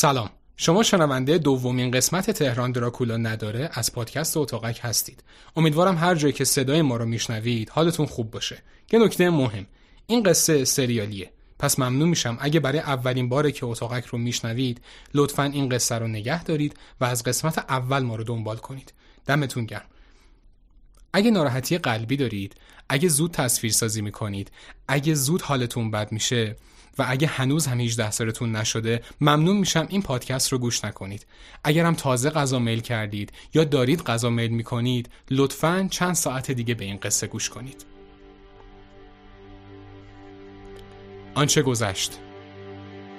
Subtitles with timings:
[0.00, 0.30] سلام.
[0.56, 5.24] شما شنونده دومین قسمت تهران دراکولا نداره از پادکست اتاقک هستید.
[5.56, 8.62] امیدوارم هر جایی که صدای ما رو میشنوید حالتون خوب باشه.
[8.92, 9.66] یه نکته مهم
[10.06, 11.30] این قصه سریالیه.
[11.58, 14.80] پس ممنون میشم اگه برای اولین باره که اتاقک رو میشنوید
[15.14, 18.92] لطفا این قصه رو نگه دارید و از قسمت اول ما رو دنبال کنید.
[19.26, 19.88] دمتون گرم.
[21.12, 22.54] اگه ناراحتی قلبی دارید
[22.88, 24.50] اگه زود تصویر سازی می‌کنید
[24.88, 26.56] اگه زود حالتون بد میشه
[26.98, 31.26] و اگه هنوز هم 18 سالتون نشده ممنون میشم این پادکست رو گوش نکنید.
[31.64, 36.84] اگرم تازه غذا میل کردید یا دارید غذا میل می‌کنید لطفا چند ساعت دیگه به
[36.84, 37.86] این قصه گوش کنید.
[41.34, 42.18] آنچه گذشت.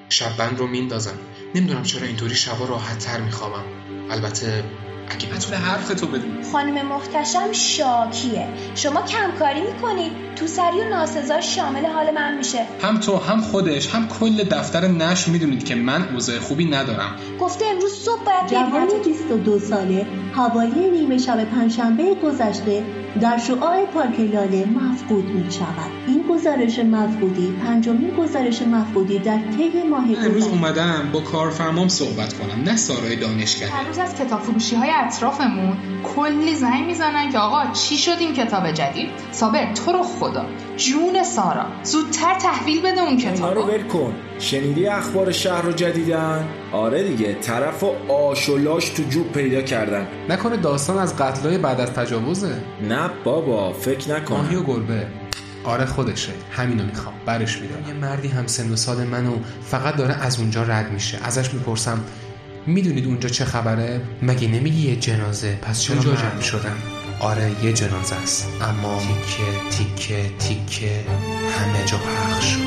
[0.10, 1.18] شب رو میندازم.
[1.56, 3.64] نمی‌دونم چرا اینطوری شبا راحت تر میخوابم.
[4.10, 4.64] البته
[5.10, 8.48] اگه بتونه حرف تو بدون خانم محتشم شاکیه.
[8.76, 10.12] شما کمکاری می‌کنید.
[10.36, 12.66] تو سری و ناسزا شامل حال من میشه.
[12.84, 17.16] هم تو هم خودش هم کل دفتر نش می‌دونید که من اوضاع خوبی ندارم.
[17.40, 22.84] گفته امروز صبح باید جوان 22 ساله حوالی نیمه شب پنجشنبه گذشته
[23.22, 29.84] در شعاع پارک لاله مفقود می شود این گزارش مفقودی پنجمین گزارش مفقودی در طی
[29.90, 34.76] ماه امروز اومدم با کارفرمام صحبت کنم نه سارای دانشگاه هر روز از کتاب فروشی
[34.76, 35.78] های اطرافمون
[36.16, 40.46] کلی زنگ می‌زنن که آقا چی شد این کتاب جدید؟ صابر تو رو خدا.
[40.78, 41.66] جون سارا.
[41.84, 44.14] زودتر تحویل بده اون کتاب رو ول کن.
[44.40, 50.08] شنیدی اخبار شهر رو جدیدن؟ آره دیگه طرف و آشولاش تو جوب پیدا کردن.
[50.30, 52.56] نکنه داستان از قتلای بعد از تجاوزه؟
[52.90, 54.36] نه بابا فکر نکن.
[54.36, 55.08] ماهی و گربه.
[55.64, 56.32] آره خودشه.
[56.52, 57.16] همینو می‌خوام.
[57.26, 57.88] برش میدم.
[57.88, 61.20] یه مردی هم سن و سال منو فقط داره از اونجا رد میشه.
[61.24, 62.00] ازش می‌پرسم
[62.66, 66.76] می‌دونید اونجا چه خبره؟ مگه نمیگی یه جنازه؟ پس چرا جمع شدن؟
[67.20, 68.48] آره یه جنازه است.
[68.62, 71.06] اما تیکه تیکه تیکه
[71.60, 72.60] همه جا پخش شد.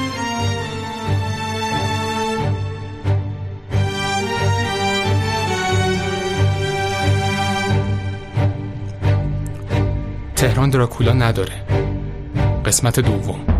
[10.36, 11.52] تهران دراکولا نداره.
[12.64, 13.51] قسمت دوم.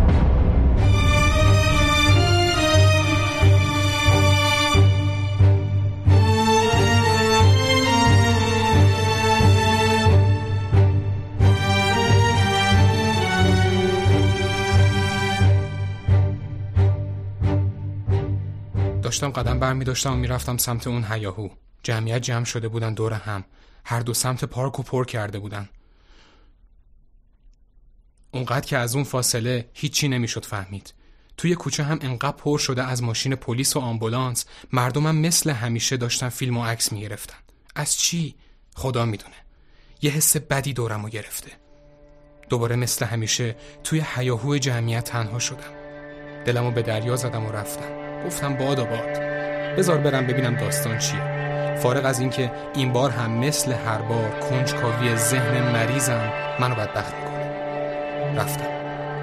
[19.13, 21.49] داشتم قدم بر می داشتم و می‌رفتم سمت اون هیاهو.
[21.83, 23.43] جمعیت جمع شده بودن دور هم.
[23.85, 25.69] هر دو سمت پارک و پر کرده بودن.
[28.31, 30.93] اونقدر که از اون فاصله هیچی نمی‌شد فهمید.
[31.37, 34.45] توی کوچه هم انقدر پر شده از ماشین پلیس و آمبولانس.
[34.71, 37.37] مردمم مثل همیشه داشتن فیلم و عکس می‌گرفتن.
[37.75, 38.35] از چی؟
[38.75, 39.35] خدا می‌دونه.
[40.01, 41.51] یه حس بدی دورم و گرفته.
[42.49, 45.73] دوباره مثل همیشه توی حیاهو جمعیت تنها شدم.
[46.45, 48.02] دلمو به دریا زدم و رفتم.
[48.25, 49.19] گفتم باد و باد.
[49.77, 51.19] بذار برم ببینم داستان چیه.
[51.75, 58.41] فارغ از اینکه این بار هم مثل هر بار کنجکاوی ذهن مریضم منو بدبخت می‌کنه.
[58.41, 58.67] رفتم.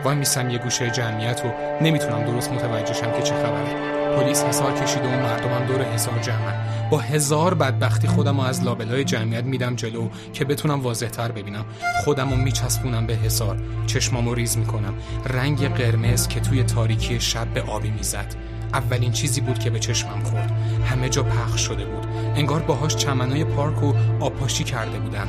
[0.04, 1.48] وای میسم یه گوشه جمعیت و
[1.84, 3.90] نمی‌تونم درست متوجهشم که چه خبره.
[4.16, 9.04] پلیس حسار کشید و مردمم دور حسار جمع با هزار بدبختی خودم رو از لابلای
[9.04, 11.64] جمعیت میدم جلو که بتونم واضح تر ببینم.
[12.04, 13.56] خودم رو میچسبونم به حسار
[13.86, 14.94] چشمامو ریز می‌کنم.
[15.26, 18.34] رنگ قرمز که توی تاریکی شب به آبی می‌زد.
[18.72, 20.52] اولین چیزی بود که به چشمم خورد.
[20.84, 22.06] همه جا پخش شده بود.
[22.36, 25.28] انگار باهاش چمنای پارک و آبپاشی کرده بودن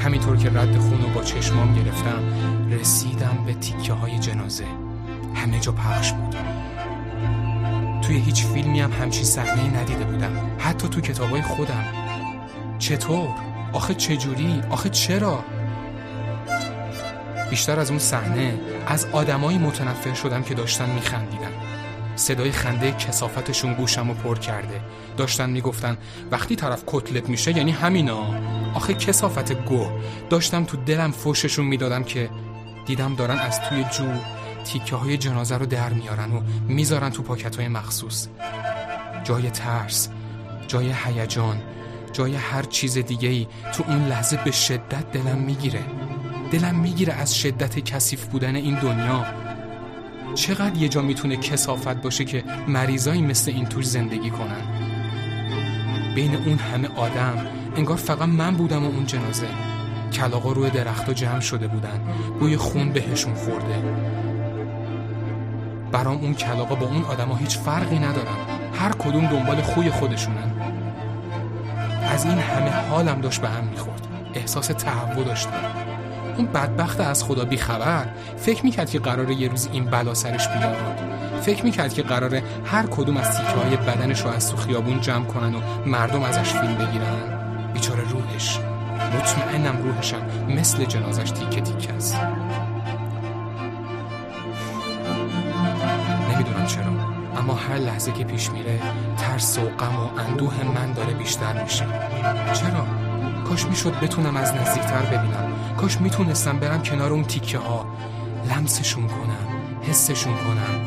[0.00, 2.22] همینطور که رد خون و با چشمام گرفتم
[2.70, 4.64] رسیدم به تیکه های جنازه.
[5.34, 6.36] همه جا پخش بود.
[8.02, 10.32] توی هیچ فیلمی هم همچین صحنه ندیده بودم.
[10.58, 11.84] حتی تو کتابای خودم.
[12.78, 13.28] چطور؟
[13.72, 15.44] آخه چجوری؟ آخه چرا؟
[17.50, 21.69] بیشتر از اون صحنه از آدمایی متنفر شدم که داشتن میخندیدن.
[22.20, 24.80] صدای خنده کسافتشون گوشم و پر کرده.
[25.16, 25.96] داشتن می‌گفتن
[26.30, 28.34] وقتی طرف کتلت میشه یعنی همینا.
[28.74, 29.86] آخه کسافت گو.
[30.30, 32.30] داشتم تو دلم فوششون می‌دادم که
[32.86, 34.12] دیدم دارن از توی جو
[34.64, 38.26] تیکه های جنازه رو در میارن و می‌ذارن تو پاکت های مخصوص.
[39.24, 40.08] جای ترس
[40.68, 41.62] جای هیجان
[42.12, 45.82] جای هر چیز دیگه ای تو اون لحظه به شدت دلم می‌گیره.
[46.50, 49.26] دلم می‌گیره از شدت کثیف بودن این دنیا.
[50.34, 54.62] چقدر یه جا می‌تونه کسافت باشه که مریضایی مثل این توش زندگی کنن؟
[56.14, 57.46] بین اون همه آدم
[57.76, 59.46] انگار فقط من بودم و اون جنازه.
[60.12, 62.00] کلاقا روی درخت جمع شده بودن.
[62.40, 63.82] بوی خون بهشون خورده.
[65.92, 68.36] برام اون کلاقا با اون آدما هیچ فرقی ندارن.
[68.74, 70.52] هر کدوم دنبال خوی خودشونن.
[72.10, 74.06] از این همه حالم داشت به هم می‌خورد.
[74.34, 75.89] احساس تهوع داشتم.
[76.40, 78.06] اون بدبخت از خدا بیخبر
[78.36, 80.76] فکر می‌کرد که قراره یه روز این بلا سرش بیاد
[81.42, 85.24] فکر می‌کرد که قراره هر کدوم از تیکه های بدنش رو از تو خیابون جمع
[85.24, 87.72] کنن و مردم ازش فیلم بگیرن.
[87.72, 88.58] بیچاره روحش.
[89.18, 92.16] مطمئنم روحشم مثل جنازش تیکه تیکه است.
[96.32, 96.84] نمی‌دونم چرا
[97.38, 98.80] اما هر لحظه که پیش میره
[99.16, 101.86] ترس و غم و اندوه من داره بیشتر میشه.
[102.52, 102.86] چرا؟
[103.48, 105.49] کاش می‌شد بتونم از نزدیکتر ببینم.
[105.80, 107.86] کاش می‌تونستم برم کنار اون تیکه ها.
[108.50, 109.46] لمسشون کنم
[109.82, 110.80] حسشون کنم.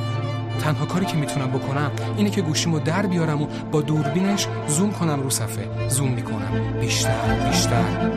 [0.61, 5.21] تنها کاری که می‌تونم بکنم اینه که گوشیمو در بیارم و با دوربینش زوم کنم
[5.21, 5.89] رو صفحه.
[5.89, 6.79] زوم می‌کنم.
[6.81, 8.11] بیشتر بیشتر.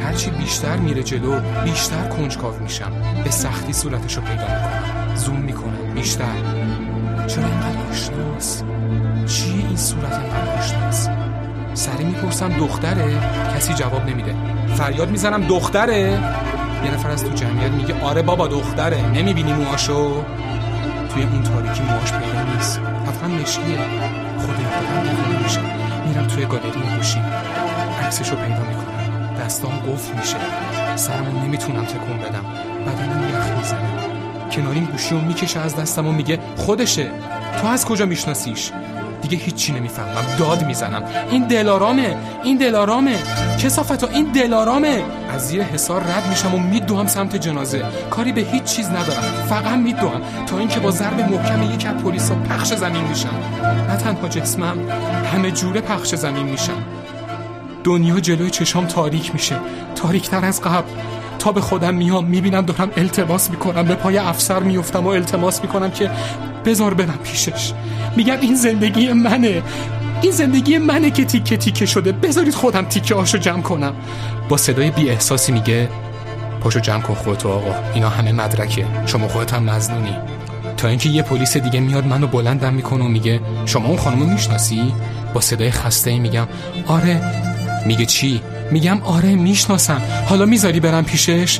[0.00, 2.92] هرچی بیشتر میره جلو بیشتر کنجکاو میشم.
[3.24, 5.14] به سختی صورتشو پیدا می‌کنم.
[5.16, 5.94] زوم می‌کنم.
[5.94, 6.24] بیشتر.
[7.26, 8.62] چرا اینقدر آشناس
[9.26, 11.08] چیه این صورت اینقدر آشناس
[11.74, 13.20] سری می‌پرسم دختره؟
[13.56, 14.59] کسی جواب نمیده.
[14.76, 16.00] فریاد می‌زنم دختره؟
[16.84, 19.10] یه نفر از تو جمعیت میگه آره بابا دختره.
[19.10, 20.24] نمی‌بینی موهاشو؟
[21.14, 22.80] توی اون تاریکی موهاش پیدا نیست.
[23.06, 23.78] حتما مشکیه.
[24.38, 25.60] خودم میشه
[26.06, 27.20] میرم توی گالری گوشی
[28.02, 29.34] عکسشو پیدا می‌کنم.
[29.40, 30.36] دستام قفل میشه.
[30.96, 32.44] سرمو نمی‌تونم تکون بدم.
[32.86, 33.88] بدنم یخ می‌زنه.
[34.52, 37.10] کناریم گوشی رو می‌کشه از دستم و میگه خودشه.
[37.60, 38.70] تو از کجا میشناسیش؟
[39.22, 40.24] دیگه هیچی نمی‌فهمم.
[40.38, 41.02] داد می‌زنم.
[41.30, 42.16] این دلارامه.
[42.44, 43.18] این دلارامه.
[43.62, 45.02] کسافتا این دلارامه.
[45.30, 47.84] از زیر حسار رد میشم و میدوام سمت جنازه.
[48.10, 49.22] کاری به هیچ چیز ندارم.
[49.48, 53.40] فقط میدوام تا اینکه با ضرب محکم یک از پلیسا پخش زمین میشم.
[53.88, 54.76] نه تنها جسمم
[55.32, 56.82] همه جوره پخش زمین میشم.
[57.84, 59.56] دنیا جلوی چشام تاریک میشه.
[59.94, 60.90] تاریکتر از قبل.
[61.40, 65.90] تا به خودم میام می‌بینم دارم التماس می‌کنم به پای افسر میفتم و التماس می‌کنم
[65.90, 66.10] که
[66.64, 67.72] بزار برم پیشش.
[68.16, 69.62] میگم این زندگی منه.
[70.22, 72.12] این زندگی منه که تیکه تیکه شده.
[72.12, 73.92] بذارید خودم تیکه هاشو جمع کنم.
[74.48, 75.88] با صدای بی احساسی میگه
[76.60, 77.74] پاشو جمع کن خودتو آقا.
[77.94, 78.86] اینا همه مدرکه.
[79.06, 80.16] شما خودت هم مزنونی.
[80.76, 84.94] تا اینکه یه پلیس دیگه میاد منو بلندم می‌کنه و میگه شما اون خانمو می‌شناسی؟
[85.34, 86.46] با صدای خسته میگم
[86.86, 87.20] آره.
[87.86, 88.40] میگه چی؟
[88.70, 90.02] میگم آره می‌شناسم.
[90.26, 91.58] حالا می‌ذاری برم پیشش؟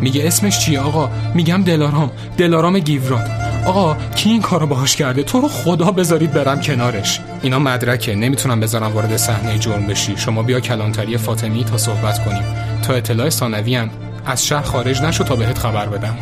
[0.00, 3.30] میگه اسمش چیه آقا؟ میگم دلارام دلارام گیوراد
[3.66, 7.20] آقا کی این کارو باهاش کرده؟ تو رو خدا بذارید برم کنارش.
[7.42, 10.16] اینا مدرکه نمی‌تونم بذارم وارد صحنه جرم بشی.
[10.16, 12.42] شما بیا کلانتری فاطمی تا صحبت کنیم.
[12.82, 13.88] تا اطلاع ثانوی
[14.26, 16.16] از شهر خارج نشو تا بهت خبر بدم.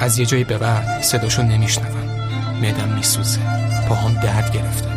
[0.00, 2.10] از یه جایی به بعد صداشو نمیشنوم.
[2.62, 3.40] معدم میسوزه.
[3.88, 4.88] پاهام درد گرفته.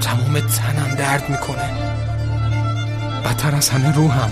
[0.00, 1.87] تمام تنم درد می‌کنه.
[3.24, 4.30] بدتر از همه روحم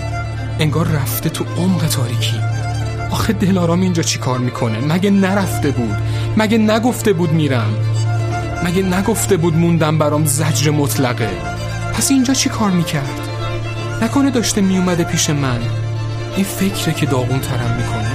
[0.59, 2.35] انگار رفته تو عمق تاریکی.
[3.11, 5.95] آخه دلارام اینجا چی کار می‌کنه؟ مگه نرفته بود؟
[6.37, 7.73] مگه نگفته بود میرم؟
[8.63, 11.29] مگه نگفته بود موندم برام زجر مطلقه؟
[11.93, 13.19] پس اینجا چی کار می‌کرد؟
[14.01, 15.59] نکنه داشته میومده پیش من.
[16.35, 18.11] این فکره که داغون ترم می‌کنه.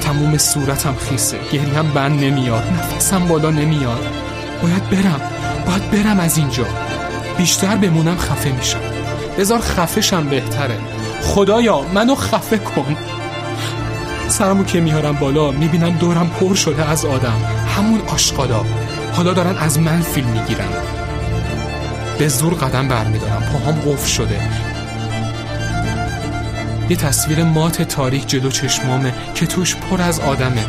[0.00, 1.36] تموم صورتم خیسه.
[1.52, 2.62] گریم بند نمیاد.
[2.72, 4.06] نفسم بالا نمیاد.
[4.62, 5.20] باید برم.
[5.66, 6.66] باید برم از اینجا.
[7.36, 8.80] بیشتر بمونم خفه میشم.
[9.38, 10.78] بذار خفشم بهتره.
[11.22, 12.96] خدایا منو خفه کن.
[14.28, 17.40] سرمو که میارم بالا می‌بینم دورم پر شده از آدم.
[17.76, 18.64] همون آشقالا.
[19.12, 20.68] حالا دارن از من فیلم می‌گیرن.
[22.18, 23.42] به زور قدم برمیدارم.
[23.52, 24.40] پاهام قفل شده.
[26.88, 30.64] یه تصویر مات تاریک جلو چشمامه که توش پر از آدمه.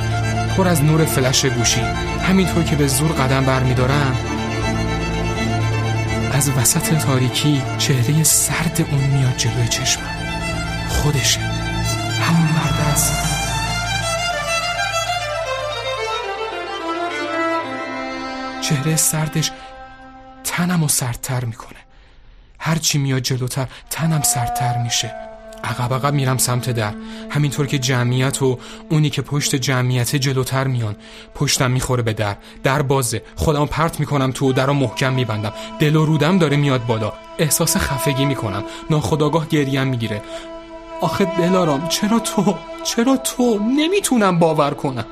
[0.57, 1.81] پر از نور فلش گوشی.
[2.23, 4.15] همینطور که به زور قدم برمیدارم
[6.35, 10.03] از وسط تاریکی چهره سرد اون میاد جلوی چشمم.
[10.89, 11.39] خودشه.
[11.39, 13.13] همون مرد است.
[18.61, 19.51] چهره سردش
[20.43, 21.79] تنم و سردتر می‌کنه.
[22.59, 25.34] هرچی میاد جلوتر تنم سردتر میشه.
[25.65, 26.93] عقب عقب میرم سمت در.
[27.29, 30.95] همینطور که جمعیت و اونی که پشت جمعیت جلوتر میان.
[31.35, 32.35] پشتم می‌خوره به در.
[32.63, 33.21] در بازه.
[33.35, 35.53] خودم پرت می‌کنم تو در رو محکم میبندم.
[35.79, 37.13] دل و رودم داره میاد بالا.
[37.39, 38.63] احساس خفگی می‌کنم.
[38.89, 40.21] ناخداگاه گریم می‌گیره.
[41.01, 45.05] آخه دلارام چرا تو؟ چرا تو؟ نمی‌تونم باور کنم.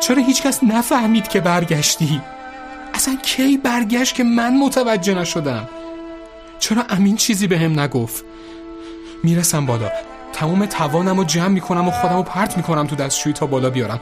[0.00, 2.20] چرا هیچکس نفهمید که برگشتی؟
[2.94, 5.68] اصلا کی برگشت که من متوجه نشدم؟
[6.58, 8.24] چرا امین چیزی به هم نگفت؟
[9.22, 9.90] می‌رسم بالا.
[10.32, 14.00] تمام توانم رو جمع می‌کنم و خودم رو پرت می‌کنم تو دستشویی تا بالا بیارم.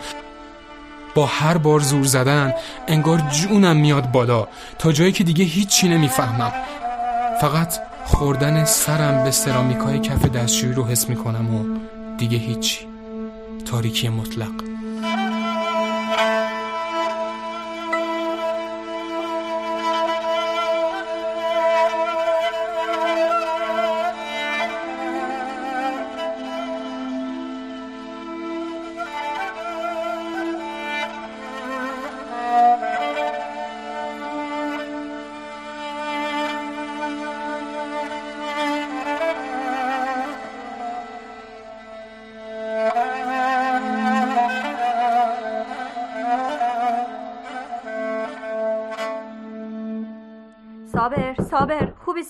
[1.14, 2.54] با هر بار زور زدن
[2.88, 4.48] انگار جونم میاد بالا.
[4.78, 6.52] تا جایی که دیگه هیچی نمی‌فهمم.
[7.40, 7.74] فقط
[8.04, 11.78] خوردن سرم به سرامیکای کف دستشویی رو حس می‌کنم و
[12.16, 12.86] دیگه هیچی.
[13.70, 14.69] تاریکی مطلق.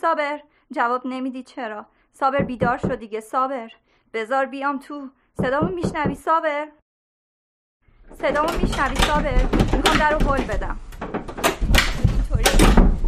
[0.00, 0.40] صابر؟
[0.72, 1.86] جواب نمیدی چرا؟
[2.20, 3.68] صابر بیدار شد دیگه صابر.
[4.14, 5.08] بزار بیام تو.
[5.42, 6.66] صدامو میشنوی صابر؟
[8.20, 9.42] صدامو میشنوی صابر؟
[9.76, 10.78] می‌خوام در رو هل بدم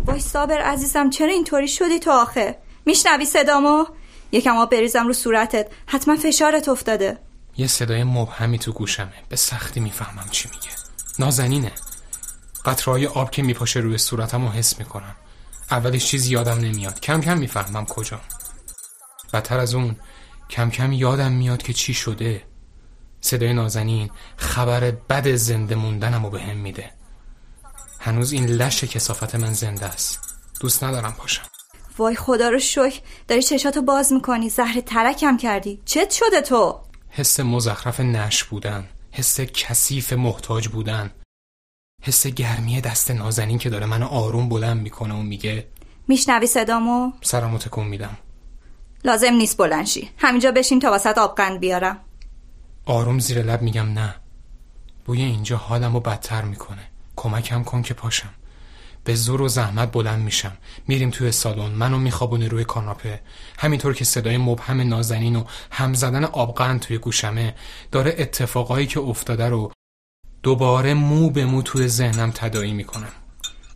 [0.07, 3.85] وای صابر عزیزم چرا اینطوری شدی تو آخه؟ میشنوی صدامو؟
[4.33, 5.67] یکم آب بریزم رو صورتت.
[5.87, 7.19] حتما فشارت افتاده.
[7.57, 9.13] یه صدای مبهمی تو گوشمه.
[9.29, 10.71] به سختی می‌فهمم چی میگه.
[11.19, 11.73] نازنینه.
[12.65, 15.17] قطرهای آب که میپاشه روی صورتم رو حس می‌کنم.
[15.73, 17.01] اولش چیزی یادم نمیاد.
[17.01, 18.21] کم کم می‌فهمم کجا.
[19.33, 19.97] بدتر از اون
[20.51, 22.43] کم کم یادم میاد که چی شده.
[23.21, 26.91] صدای نازنین خبر بد زنده موندنم رو به هم میده.
[28.01, 30.21] هنوز این لش کسافت من زنده است.
[30.61, 31.43] دوست ندارم پاشم.
[31.99, 33.01] وای خدا رو شکر.
[33.29, 34.49] داری چشاتو باز می‌کنی.
[34.49, 35.83] زهر ترکم کردی.
[35.85, 38.89] چت شده تو؟ حس مزخرف نش بودن.
[39.13, 41.11] حس کثیف محتاج بودن.
[42.03, 45.67] حس گرمی دست نازنین که داره منو آروم بلند می‌کنه و میگه
[46.09, 48.17] میشنوی صدامو؟ سرمو تکون میدم.
[49.05, 51.99] لازم نیست بلنشی همینجا بشین تا واسط آبقند بیارم.
[52.87, 54.15] آروم زیر لب میگم نه.
[55.05, 56.83] بوی اینجا حالمو بدتر می‌کنه.
[57.17, 58.31] کمکم کن که پاشم.
[59.05, 60.53] به زور و زحمت بلند میشم.
[60.89, 61.71] میریم توی سالن.
[61.71, 63.21] منو میخوابونه روی کاناپه.
[63.59, 67.55] همینطور که صدای مبهم نازنین و هم زدن آبقند توی گوشمه
[67.93, 69.73] داره اتفاقایی که افتاده رو
[70.43, 73.13] دوباره مو به مو توی ذهنم تدایی می‌کنم.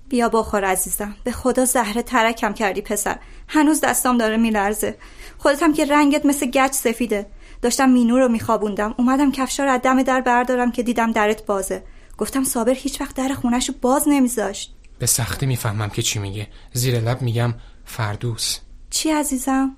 [0.09, 1.17] بیا بخور عزیزم.
[1.25, 3.19] به خدا زهره ترکم کردی پسر.
[3.49, 4.99] هنوز دستام داره میلرزه.
[5.39, 7.27] خودتم که رنگت مثل گچ سفیده.
[7.63, 8.95] داشتم مینو رو میخوابوندم.
[8.99, 11.83] اومدم کفشا رو از دم در بردارم که دیدم درت بازه.
[12.19, 14.75] گفتم صابر هیچ وقت در خونش رو باز نمیذاشت.
[14.99, 16.49] به سختی می‌فهمم که چی میگه.
[16.73, 17.55] زیر لب میگم
[17.85, 18.59] فردوس.
[18.91, 19.77] چی عزیزم؟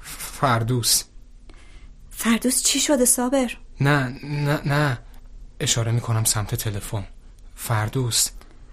[0.00, 1.02] فردوس.
[2.10, 4.98] فردوس چی شده صابر؟ نه نه نه.
[5.60, 7.04] اشاره می‌کنم سمت تلفن.
[7.54, 8.30] فردوس.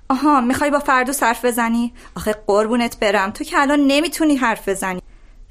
[0.09, 3.31] آها می‌خوای با فردوس حرف بزنی؟ آخه قربونت برم.
[3.31, 5.01] تو که الان نمی‌تونی حرف بزنی.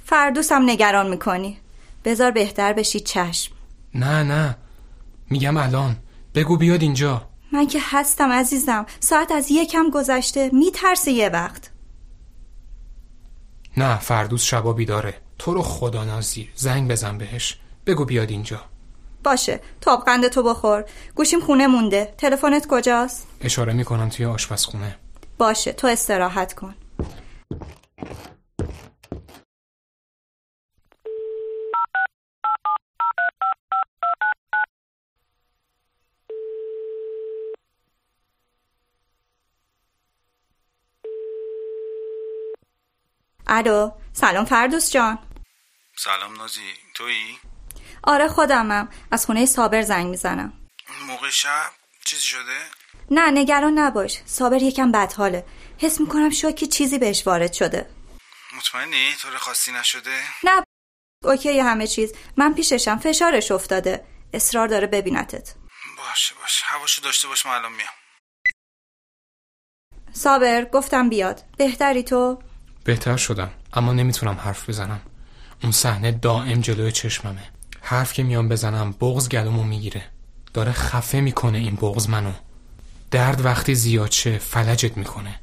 [0.04, 1.58] فردوس هم نگران می‌کنی.
[2.04, 3.52] بذار بهتر بشی چشم.
[3.94, 4.56] نه نه.
[5.30, 5.96] میگم الان.
[6.34, 7.28] بگو بیاد اینجا.
[7.52, 8.86] من که هستم عزیزم.
[9.00, 10.50] ساعت از یکم گذشته.
[10.52, 11.70] میترسه یه وقت.
[13.76, 15.14] نه فردوس شبا بیداره.
[15.38, 16.52] تو رو خدا نازیر.
[16.54, 17.58] زنگ بزن بهش.
[17.86, 18.60] بگو بیاد اینجا.
[19.22, 20.84] باشه تاب قند تو بخور.
[21.14, 22.14] گوشیم خونه مونده.
[22.18, 24.98] تلفنت کجاست؟ اشاره می‌کنم توی آشپزخونه.
[25.38, 26.74] باشه تو استراحت کن.
[43.46, 45.18] الو سلام فردوس جان.
[45.96, 46.60] سلام نازی
[46.94, 47.38] تویی؟
[48.02, 48.88] آره خودمم.
[49.10, 50.52] از خونه صابر زنگ می‌زنم.
[51.06, 51.70] موقع شب
[52.04, 52.58] چیزی شده؟
[53.10, 54.22] نه نگران نباش.
[54.26, 55.46] صابر یکم بدحاله.
[55.78, 57.90] حس می‌کنم شاکی چیزی بهش وارد شده.
[58.56, 60.62] مطمئنی؟ طور خاصی نشده؟ نه.
[61.24, 62.12] اوکی همه چیز.
[62.36, 62.98] من پیششم.
[62.98, 64.04] فشارش افتاده.
[64.32, 65.54] اصرار داره ببینتت.
[65.98, 66.64] باشه باشه.
[66.66, 67.88] هواشو داشته باش من الان میام.
[70.12, 71.44] صابر گفتم بیاد.
[71.58, 72.42] بهتری تو؟
[72.84, 75.00] بهتر شدم اما نمی‌تونم حرف بزنم.
[75.62, 77.51] اون صحنه دائم جلوی چشممه.
[77.82, 80.02] حرف که میام بزنم بغز گلومو می‌گیره.
[80.54, 82.32] داره خفه می‌کنه این بغز منو.
[83.10, 85.34] درد وقتی زیاد شه فلجت می‌کنه.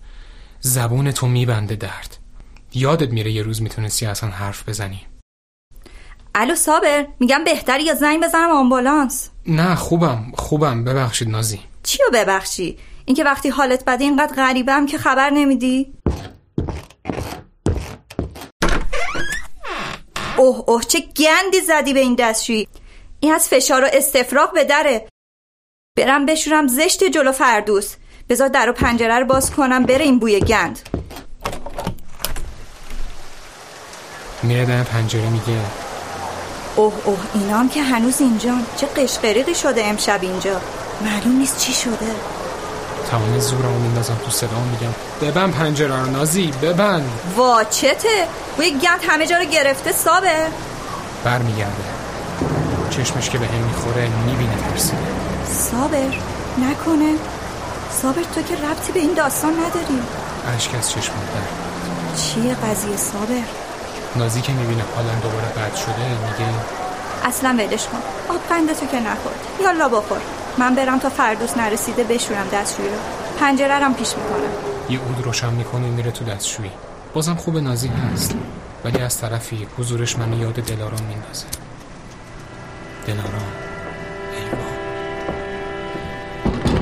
[0.60, 2.18] زبون تو میبنده درد.
[2.74, 5.02] یادت میره یه روز می‌تونستی اصلا حرف بزنی.
[6.36, 9.30] الو صابر میگم بهتری یا زنگ بزنم آمبولانس.
[9.48, 10.84] نه خوبم خوبم.
[10.84, 11.60] ببخشید نازی.
[11.84, 15.94] چیو ببخشی؟ اینکه وقتی حالت بده اینقدر غریبم که خبر نمیدی؟
[20.40, 22.68] اوه اوه چه گندی زدی به این دستشویی.
[23.20, 25.08] این از فشار و استفراغ به دره.
[25.98, 27.96] برم بشورم زشت جلو فردوس.
[28.30, 30.90] بذار در و پنجره رو باز کنم بره این بوی گند.
[34.44, 35.60] میره در پنجره میگه.
[36.76, 40.62] اوه اوه اینام که هنوز اینجان چه قشقریقی شده امشب اینجا.
[41.02, 42.16] معلوم نیست چی شده.
[43.12, 47.04] تمام زورمو میندازم تو صدا میگم ببن پنجره رو نازی ببن
[47.38, 50.48] وا چته بوی گند همه جا رو گرفته سابه.
[51.24, 51.84] برمیگرده.
[52.90, 54.98] چشمش که به هم می‌خوره می‌بینه ترسیده
[55.48, 56.18] صابر
[56.58, 57.16] نکنه.
[58.02, 60.02] صابر تو که ربطی به این داستان نداری.
[60.58, 63.44] اشک از چشم در چیه قضیه صابر
[64.16, 66.54] نازی که می‌بینه حالم دوباره بد شده میگه
[67.24, 68.02] اصلا ولش کن.
[68.30, 69.40] آب تو که نخورد.
[69.62, 70.22] یالا بخور.
[70.60, 72.96] من برم تا فردوس نرسیده بشورم دستشویی رو.
[73.40, 74.52] پنجره رم پیش می‌کنم.
[74.90, 76.72] یه اود روشن می‌کنه میره تو دستشویی.
[77.14, 78.36] بازم خوب نازی هست
[78.86, 81.46] ولی از طرفی حضورش منو یاد دلارام میندازه.
[83.08, 83.52] دلارام.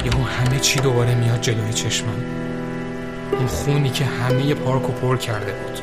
[0.05, 2.23] یهو همه چی دوباره میاد جلوی چشمم.
[3.37, 5.79] اون خونی که همه پارک و پر کرده بود.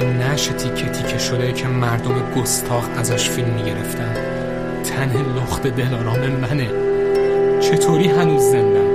[0.00, 4.31] اون نش تیکه تیکه شده که مردم گستاخ ازش فیلم می‌گرفتن.
[4.82, 6.68] تن لخت دلارام منه.
[7.60, 8.92] چطوری هنوز زندم؟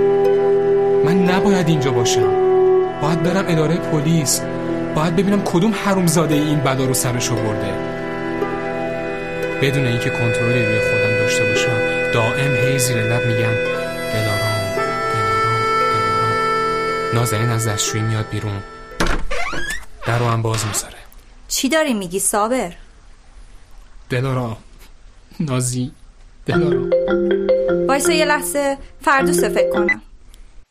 [1.06, 2.32] من نباید اینجا باشم.
[3.02, 4.42] باید برم اداره پلیس.
[4.96, 7.98] باید ببینم کدوم حرومزاده این بدا رو سرش برده
[9.62, 13.54] بدون اینکه کنترلی روی خودم داشته باشم دائم هی زیر لب میگم
[14.14, 14.60] دلارام
[15.14, 15.62] دلارام
[15.94, 17.14] دلارام.
[17.14, 18.64] نازنین از دستشویی میاد بیرون.
[20.08, 20.94] در رو هم باز می‌ذاره
[21.48, 22.74] چی داری میگی صابر؟
[24.10, 24.58] دلارام.
[25.40, 25.92] نازی.
[26.46, 26.90] دلارام
[27.88, 30.02] وایسا یه لحظه فردوس فکر کنم.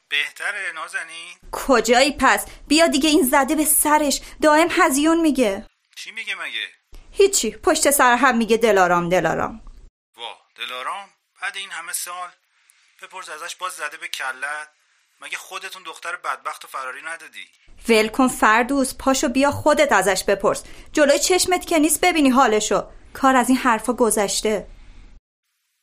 [0.09, 4.21] بهتره نازنین؟ کجایی پس؟ بیا دیگه این زده به سرش.
[4.43, 5.67] دائم هزیون میگه.
[5.97, 9.61] چی میگه مگه؟ هیچی پشت سر هم میگه دلارام دلارام.
[10.17, 11.09] وا دلارام؟
[11.43, 12.29] بعد این همه سال
[13.03, 14.69] بپرس ازش باز زده به کلت.
[15.21, 17.47] مگه خودتون دختر بدبخت و فراری ندادی؟
[17.89, 20.65] ول کن فردوس پاشو بیا خودت ازش بپرس.
[20.93, 22.87] جلوی چشمت که نیست ببینی حالشو.
[23.17, 24.67] کار از این حرفا گذشته.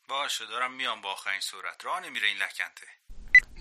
[0.10, 1.86] باشه دارم میام با آخرین صورت.
[1.86, 2.88] راه نمیره این لکنته.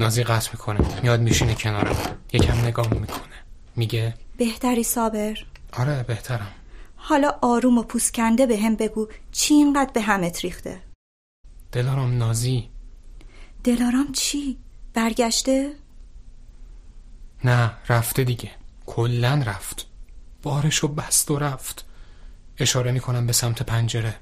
[0.01, 1.01] نازی قطع می‌کنه.
[1.03, 3.45] میاد میشینه کنارم یکم نگاه می‌کنه.
[3.77, 5.39] میگه بهتری صابر.
[5.73, 6.55] آره بهترم.
[6.97, 9.09] حالا آروم و پوسکنده به هم بگو.
[9.33, 10.83] چی اینقدر به همت ریخته؟
[11.73, 12.71] دلارام نازی.
[13.65, 14.59] دلارام چی؟
[14.95, 15.75] برگشته؟
[17.45, 18.51] نه رفته دیگه.
[18.87, 19.87] کلن رفت.
[20.43, 21.85] بارشو بست و رفت.
[22.59, 24.15] اشاره می‌کنم به سمت پنجره.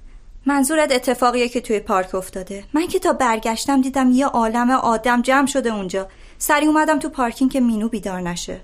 [0.47, 2.65] منظورت اتفاقیه که توی پارک افتاده.
[2.73, 6.09] من که تا برگشتم دیدم یه عالم آدم جمع شده اونجا.
[6.39, 8.61] سری اومدم تو پارکینگ که مینو بیدار نشه.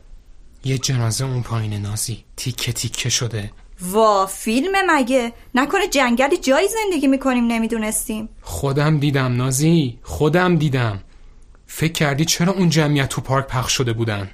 [0.64, 2.24] یه جنازه اون پایین نازی.
[2.36, 3.50] تیکه تیکه شده.
[3.82, 8.28] وا فیلم مگه؟ نکنه جنگلی جایی زندگی می‌کنیم نمی‌دونستیم.
[8.42, 9.98] خودم دیدم نازی.
[10.02, 11.00] خودم دیدم.
[11.66, 14.30] فکر کردی چرا اون جمعیت تو پارک پخش شده بودن؟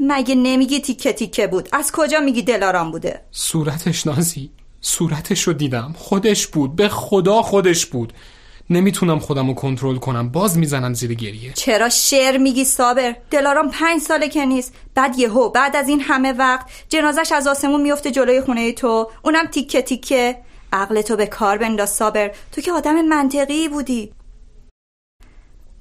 [0.00, 1.68] مگه نمیگی تیکه تیکه بود.
[1.72, 4.50] از کجا میگی دلارام بوده؟ صورتش نازی.
[4.80, 5.94] صورتش رو دیدم.
[5.98, 6.76] خودش بود.
[6.76, 8.12] به خدا خودش بود.
[8.70, 10.28] نمی‌تونم خودم رو کنترل کنم.
[10.28, 11.52] باز می‌زنم زیر گریه.
[11.52, 14.74] چرا شعر میگی صابر؟ دلارام پنج ساله که نیست.
[14.94, 19.10] بعد یهو بعد از این همه وقت جنازش از آسمون میفته جلوی خونه تو.
[19.22, 20.36] اونم تیکه تیکه.
[20.72, 22.30] عقل تو به کار بنداز صابر.
[22.52, 24.12] تو که آدم منطقی بودی.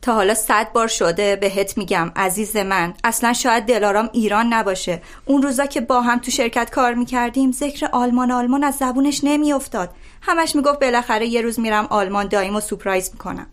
[0.07, 2.93] تا حالا صد بار شده بهت میگم عزیز من.
[3.03, 5.01] اصلا شاید دلارام ایران نباشه.
[5.25, 9.89] اون روزا که با هم تو شرکت کار می‌کردیم ذکر آلمان آلمان از زبونش نمیافتاد.
[10.21, 13.47] همش می‌گفت بالاخره یه روز میرم آلمان داییمو سپرایز می‌کنم.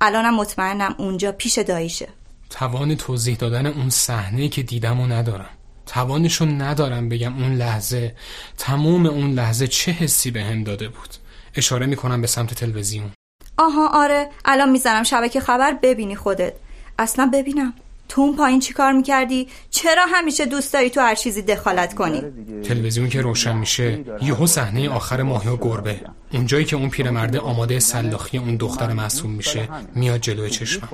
[0.00, 2.08] الانم مطمئنم اونجا پیش داییشه.
[2.50, 5.50] توان توضیح دادن اون صحنه که دیدم و ندارم.
[5.86, 8.14] توانشو ندارم بگم اون لحظه
[8.58, 11.08] تموم اون لحظه چه حسی به هم داده بود.
[11.54, 13.10] اشاره می‌کنم به سمت تلویزیون.
[13.58, 16.52] آها آره الان می‌زنم شبکه خبر ببینی خودت
[16.98, 17.72] اصلا ببینم
[18.08, 22.22] تو اون پایین چی کار می‌کردی؟ چرا همیشه دوست داری تو هر چیزی دخالت کنی؟
[22.68, 26.00] تلویزیون که روشن میشه یهو صحنه آخر ماهی و گربه
[26.32, 30.88] اونجایی که اون پیرمرده آماده سلاخی اون دختر معصوم میشه میاد جلوی چشمم.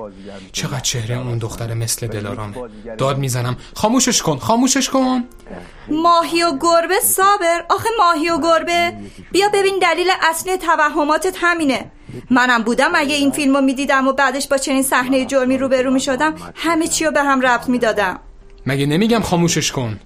[0.52, 2.54] چقدر چهره اون دختر مثل دلارامه.
[2.98, 5.24] داد می‌زنم خاموشش کن خاموشش کن.
[5.88, 7.64] ماهی و گربه صابر.
[7.68, 8.92] آخه ماهی و گربه.
[9.32, 11.90] بیا ببین دلیل اصلی توهماتت همینه.
[12.30, 16.88] منم بودم اگه این فیلمو می‌دیدم و بعدش با چنین صحنه جرمی روبرو می‌شدم همه
[16.88, 18.20] چی رو به هم ربط می‌دادم.
[18.66, 20.00] مگه نمیگم خاموشش کن؟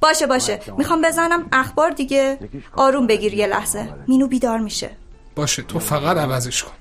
[0.00, 0.60] باشه باشه.
[0.78, 2.38] می‌خوام بزنم اخبار دیگه.
[2.72, 3.94] آروم بگیر یه لحظه.
[4.08, 4.90] مینو بیدار میشه.
[5.34, 6.72] باشه تو فقط عوضش کن.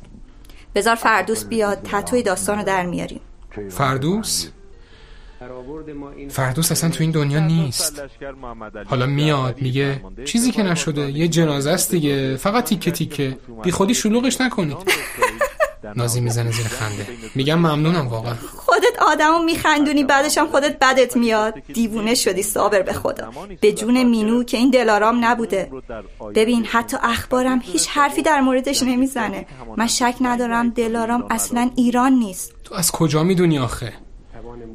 [0.76, 1.80] بذار فردوس بیاد.
[1.84, 3.22] تتوی داستانو در میاریم.
[3.70, 4.48] فردوس؟
[6.30, 8.02] فردوس اصلا تو این دنیا نیست.
[8.86, 12.38] حالا میاد میگه چیزی که نشده یه جنازه است دیگه.
[12.38, 13.38] فقط تیکه تیکه.
[13.64, 14.78] بی خودی شلوغش نکنید.
[15.96, 17.08] نازی می‌زنه زیر خنده.
[17.36, 18.36] میگم ممنونم واقعا.
[18.56, 21.54] خودت آدمو میخندونی بعدش هم خودت بدت میاد.
[21.74, 23.32] دیوونه شدی صابر به خدا.
[23.62, 25.72] به جون مینو که این دلارام نبوده.
[26.36, 29.46] ببین حتی اخبارم هیچ حرفی در موردش نمی‌زنه.
[29.78, 32.54] من شک ندارم دلارام اصلا ایران نیست.
[32.64, 33.94] تو از کجا می‌دونی آخه؟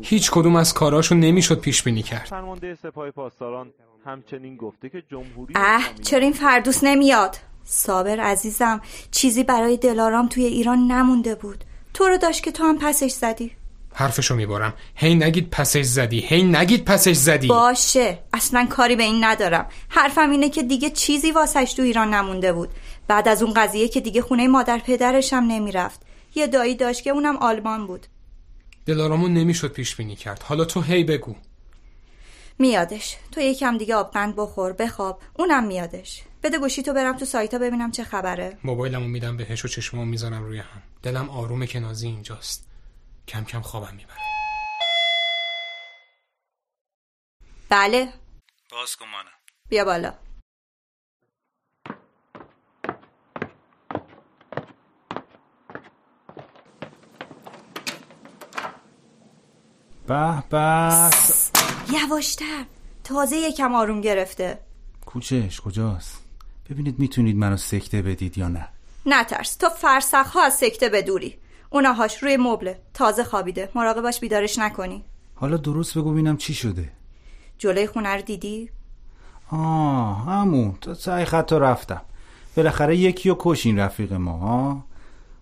[0.02, 2.26] هیچ کدوم از کاراشو نمی‌شد پیش بینی کرد.
[2.30, 3.70] فرمانده سپاه پاسداران
[4.06, 10.44] همچنین گفته که جمهوری اه چرا این فردوس نمیاد؟ صابر عزیزم چیزی برای دلارام توی
[10.44, 11.64] ایران نمونده بود.
[11.94, 13.50] تو رو داشت که تو هم پسش زدی.
[13.96, 16.20] حرفشو میبارم هی نگید پسش زدی.
[16.20, 17.46] هی نگید پسش زدی.
[17.46, 18.18] باشه.
[18.32, 19.66] اصلا کاری به این ندارم.
[19.88, 22.68] حرفم اینه که دیگه چیزی واسش تو ایران نمونده بود.
[23.08, 26.00] بعد از اون قضیه که دیگه خونه مادر پدرش هم نمی‌رفت.
[26.34, 28.06] یه دایی داشت که اونم آلمان بود.
[28.86, 30.42] دلارامون نمی‌شد پیش بینی کرد.
[30.42, 31.34] حالا تو هی بگو.
[32.58, 33.16] میادش.
[33.32, 35.20] تو یکم دیگه آبقند بخور بخواب.
[35.38, 36.22] اونم میادش.
[36.44, 38.58] بده گوشی تو برم تو سایتا ببینم چه خبره.
[38.64, 40.82] موبایلمو میدم بهش و چشممو می‌زنم روی هم.
[41.02, 42.68] دلم آرومه که نازی اینجاست.
[43.28, 44.18] کم کم خوابم می‌بره.
[47.68, 48.12] بله.
[48.70, 49.06] باز کن
[49.68, 50.14] بیا بالا.
[60.06, 61.10] به به.
[61.92, 62.64] یواشتر.
[63.04, 64.58] تازه یکم آروم گرفته.
[65.06, 66.23] کوچش کجاست؟
[66.70, 68.68] ببینید می‌تونید منو سکته بدید یا نه.
[69.06, 69.56] نترس.
[69.56, 71.34] تو فرسخ ها از سکته به دوری
[71.70, 72.80] اوناهاش روی مبله.
[72.94, 73.68] تازه خوابیده.
[73.74, 75.04] مراقبش بیدارش نکنی.
[75.34, 76.90] حالا درست بگو ببینم چی شده.
[77.58, 78.70] جلوی خونه رو دیدی؟
[79.50, 80.74] آه همون.
[80.80, 82.02] تا سعی خطا رفتم.
[82.56, 84.84] بالاخره یکی و کشین رفیق ما ها؟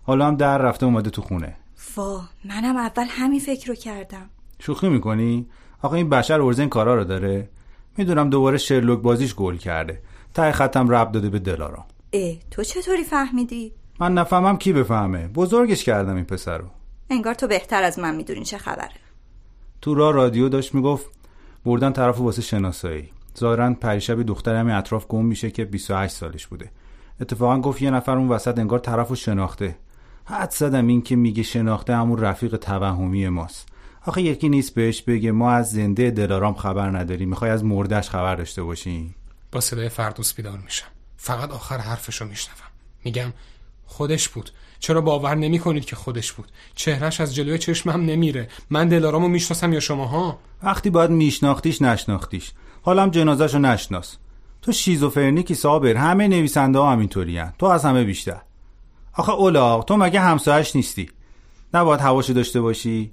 [0.03, 1.55] حالا هم در رفته اومده تو خونه.
[1.95, 4.29] وا منم اول همین فکر رو کردم.
[4.59, 5.45] شوخی می‌کنی؟
[5.81, 7.49] آقا این بشر ارزه این کارا رو داره.
[7.97, 10.01] می‌دونم دوباره شرلوک بازیش گل کرده.
[10.33, 11.85] ته خطم رب داده به دلارام.
[12.13, 15.27] اه تو چطوری فهمیدی؟ من نفهمم کی بفهمه.
[15.27, 16.67] بزرگش کردم این پسر رو.
[17.09, 18.89] انگار تو بهتر از من می‌دونی چه خبره.
[19.81, 21.05] تو را رادیو داشت می‌گفت
[21.65, 23.09] بردن طرف واسه شناسایی.
[23.39, 26.71] ظاهرا پریشب دختر همین اطراف گم میشه که 28 سالش بوده.
[27.21, 29.75] اتفاقا گفت یه نفر اون وسط انگار طرفو شناخته.
[30.25, 33.67] حد زدم این که میگه شناخته همون رفیق توهمی ماست.
[34.05, 37.29] آخه یکی نیست بهش بگه ما از زنده دلارام خبر نداریم.
[37.29, 39.15] می‌خوای از مردش خبر داشته باشیم؟
[39.53, 40.85] با صدای فردوس بیدار میشم.
[41.17, 42.57] فقط آخر حرفشو میشنوم.
[43.03, 43.33] میگم
[43.85, 44.49] خودش بود.
[44.79, 48.47] چرا باور نمی کنید که خودش بود؟ چهرش از جلوی چشمم نمیره.
[48.69, 52.51] من دلارامو می‌شناسم یا شماها وقتی باید میشناختیش نشناختیش.
[52.81, 54.17] حالا هم جنازهشو نشناس.
[54.61, 55.95] تو شیزوفرنیکی صابر.
[55.95, 58.41] همه نویسنده ها همینطوری تو از همه بیشتر.
[59.13, 61.09] آخه اولاغ تو مگه همسایش نیستی؟
[61.73, 63.11] نباید هواشو داشته باشی؟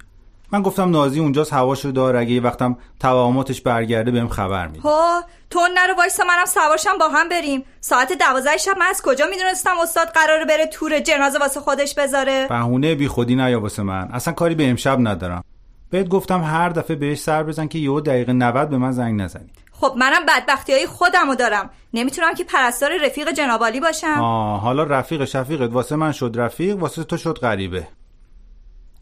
[0.52, 4.82] من گفتم نازی اونجاست هواشو دار اگه یه وقتم توهماتش برگرده بهم خبر میده.
[4.82, 7.64] ها تو نرو وایسا منم سوارشم با هم بریم.
[7.80, 12.46] ساعت دوازده شب من از کجا می‌دونستم استاد قراره بره تور جنازه واسه خودش بذاره؟
[12.48, 14.08] بهونه بی خودی نیا واسه من.
[14.12, 15.44] اصلا کاری به امشب ندارم.
[15.90, 19.50] بهت گفتم هر دفعه بهش سر بزن که یهو دقیقه 90 به من زنگ نزنی.
[19.72, 21.70] خب منم بدبختی های خودمو دارم.
[21.94, 24.20] نمی‌تونم که پرستار رفیق جنابالی باشم.
[24.20, 25.72] آه حالا رفیق شفیقت.
[25.72, 27.88] واسه من شد رفیق واسه تو شد غریبه.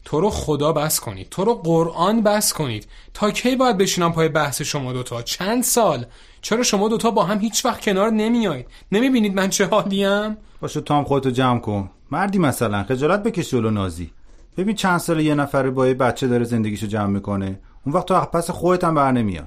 [0.09, 1.29] تو رو خدا بس کنید.
[1.29, 2.87] تو رو قرآن بس کنید.
[3.13, 6.05] تا کی باید بشینم پای بحث شما دوتا؟ چند سال؟
[6.41, 10.93] چرا شما دوتا با هم هیچ وقت کنار نمیایید؟ نمی‌بینید من چه حالیم؟ باشه تو
[10.93, 11.89] هم خودتو جمع کن.
[12.11, 14.11] مردی مثلا خجالت بکش جلو نازی.
[14.57, 17.59] ببین چند سال یه نفر با یه بچه داره زندگیشو جمع می‌کنه.
[17.85, 19.43] اون وقت تو پس خودت هم بر نمیای.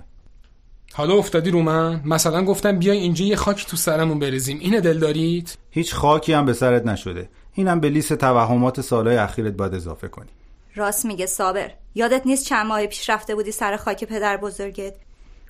[0.92, 4.58] حالا افتادی رو من؟ مثلا گفتم بیای اینجا یه خاکی تو سرمون بریزیم.
[4.60, 7.28] اینه دل دارید؟ هیچ خاکی هم به سرت نشده.
[7.52, 10.28] اینم به لیست توهمات سالهای اخیرت باید اضافه کنی.
[10.74, 11.70] راست میگه صابر.
[11.94, 14.94] یادت نیست چند ماه پیش رفته بودی سر خاک پدر بزرگت؟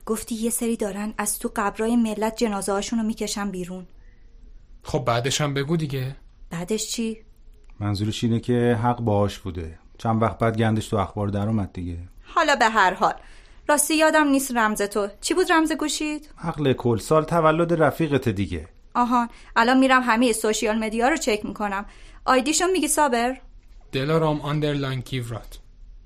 [0.06, 3.86] گفتی یه سری دارن از تو قبرای ملت جنازه هاشونو می‌کشن بیرون.
[4.82, 6.16] خب بعدش هم بگو دیگه.
[6.50, 7.18] بعدش چی؟
[7.80, 9.78] منظورش اینه که حق باهاش بوده.
[9.98, 11.98] چند وقت بعد گندش تو اخبار در اومد دیگه.
[12.22, 13.14] حالا به هر حال.
[13.68, 15.08] راستی یادم نیست رمز تو.
[15.20, 18.68] چی بود رمز گوشید؟ عقل کل سال تولد رفیقت دیگه.
[18.94, 21.86] آهان الان میرم همه social media رو چک می‌کنم.
[22.24, 23.40] آیدیشو میگی صابر؟
[23.92, 25.58] دلارام underline کیورات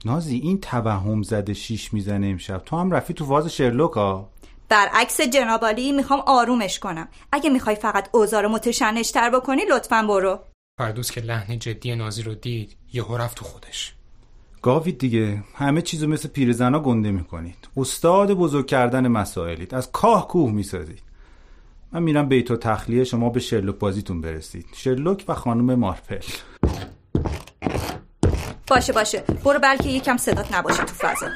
[0.05, 2.63] نازی این توهم زده شیش می‌زنه امشب.
[2.67, 4.31] تو هم رفتی تو فاز شرلوک ها
[4.69, 7.09] برعکس جنابعالی می‌خوام آرومش کنم.
[7.33, 10.39] اگه می‌خوای فقط اوضاع رو متشنجتر بکنی لطفا برو.
[10.79, 13.95] فردوس که لحن جدی نازی رو دید یهو رفت تو خودش.
[14.63, 17.69] گاوید دیگه همه چیزو مثل پیرزنا گنده می‌کنید.
[17.77, 19.75] استاد بزرگ کردن مسائلید.
[19.75, 21.03] از کاه کوه می‌سازید.
[21.93, 24.67] من میرم بیت و تخلیه شما به شرلوک بازیتون برسید.
[24.75, 26.25] شرلوک و خانم مارپل.
[28.67, 29.19] باشه باشه.
[29.45, 31.27] برو بلکه یکم صدات نباشه تو فضا.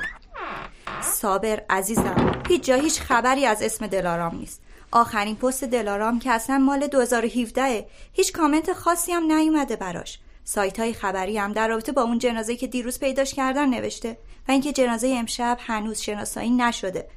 [1.03, 4.63] صابر عزیزم هیچ جا هیچ خبری از اسم دلارام نیست.
[4.93, 10.19] آخرین پست دلارام که اصلا مال 2017 هیچ کامنت خاصی هم نیومده براش.
[10.45, 14.17] سایت های خبری هم در رابطه با اون جنازه که دیروز پیداش کردن نوشته
[14.49, 17.09] و اینکه جنازه امشب هنوز شناسایی نشده.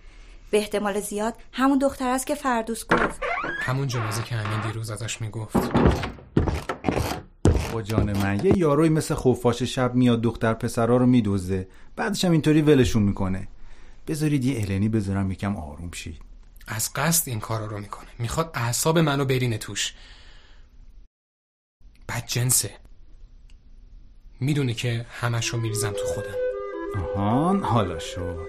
[0.52, 3.22] به احتمال زیاد همون دختر است که فردوس گفت.
[3.62, 5.58] همون جنازه که همین دیروز ازش می‌گفت.
[7.74, 8.46] با جان من.
[8.46, 13.48] یه یاروی مثل خفاش شب میاد دختر پسرا رو میدوزه بعدش هم اینطوری ولشون می‌کنه.
[14.08, 16.22] بذارید یه النی بذارم یکم آروم شید.
[16.68, 18.08] از قصد این کارا رو می‌کنه.
[18.20, 19.94] می‌خواد اعصاب منو برینه توش.
[22.10, 22.72] بد جنسه.
[24.40, 26.36] می‌دونه که همش رو میریزم تو خودم.
[27.16, 28.48] آهان حالا شد.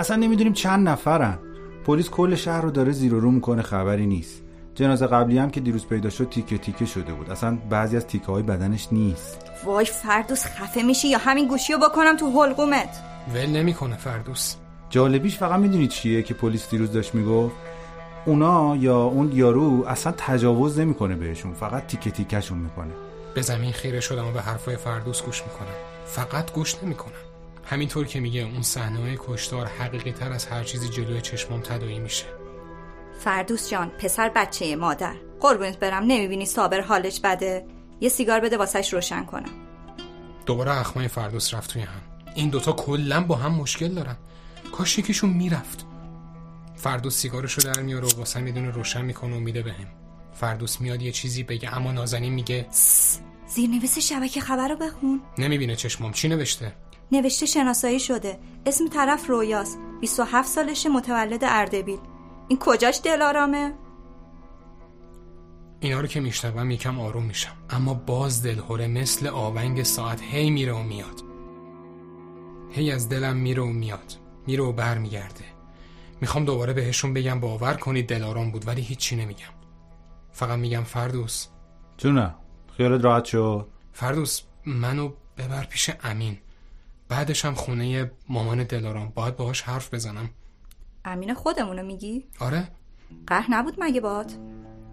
[0.00, 1.38] اصلا نمی‌دونیم چند نفرن.
[1.84, 4.42] پلیس کل شهر رو داره زیر و رو می‌کنه خبری نیست.
[4.76, 7.30] جنازه قبلی هم که دیروز پیدا شد تیکه تیکه شده بود.
[7.30, 9.40] اصلا بعضی از تیکه های بدنش نیست.
[9.64, 12.88] وای فردوس خفه میشی یا همین گوشی رو بکنم تو حلقومت
[13.34, 14.54] ول نمی‌کنه فردوس.
[14.90, 17.54] جالبیش فقط می‌دونید چیه که پلیس دیروز داشت می‌گفت؟
[18.26, 22.92] اونا یا اون یارو اصلا تجاوز نمی‌کنه بهشون فقط تیکه تیکهشون می‌کنه.
[23.34, 25.76] به زمین خیره شدم و به حرفای فردوس گوش می‌کنم.
[26.06, 27.12] فقط گوش نمی‌کنم.
[27.64, 32.24] همینطور که میگه اون صحنه کشتار حقیقی تر از هر چیزی جلوی چشمام تدایی میشه.
[33.18, 35.14] فردوس جان پسر بچه مادر.
[35.40, 37.66] قربونت برم نمی‌بینی صابر حالش بده؟
[38.00, 39.50] یه سیگار بده واسش روشن کنم.
[40.46, 42.00] دوباره اخمای فردوس رفت توی هم.
[42.34, 44.16] این دوتا کلا با هم مشکل دارن.
[44.72, 45.86] کاش یکیشون می‌رفت.
[46.76, 49.86] فردوس سیگارشو در میاره و واسه می‌دونه روشن می‌کنه و میده بهم.
[50.34, 52.66] فردوس میاد یه چیزی بگه اما نازنین میگه
[53.48, 55.22] زیرنویس شبکه خبر رو بخون.
[55.38, 56.12] نمی‌بینه چشمام.
[56.12, 56.72] چی نوشته؟
[57.12, 58.38] نوشته شناسایی شده.
[58.66, 59.78] اسم طرف رویاست.
[60.00, 61.98] 27 سالشه متولد اردبیل.
[62.48, 63.72] این کجاش دلارامه؟
[65.80, 67.56] اینا رو که میشنوم یکم آروم میشم.
[67.70, 71.22] اما باز دلهوره مثل آونگ ساعت هی میره و میاد.
[72.70, 74.12] هی از دلم میره و میاد.
[74.46, 75.44] میره و بر میگرده
[76.20, 79.52] می‌خوام دوباره بهشون بگم باور کنید دلارام بود ولی هیچی نمیگم.
[80.32, 81.46] فقط میگم فردوس.
[81.96, 82.34] جونه
[82.76, 86.38] خیالت راحت شد؟ فردوس منو ببر پیش امین.
[87.08, 89.12] بعدش هم خونه مامان دلارام.
[89.14, 90.30] باید باهاش حرف بزنم.
[91.06, 92.68] امین خودمونو میگی؟ آره.
[93.26, 94.32] قهر نبود مگه باد؟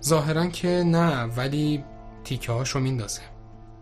[0.03, 1.83] ظاهرا که نه ولی
[2.23, 3.21] تیکه هاشو میندازه.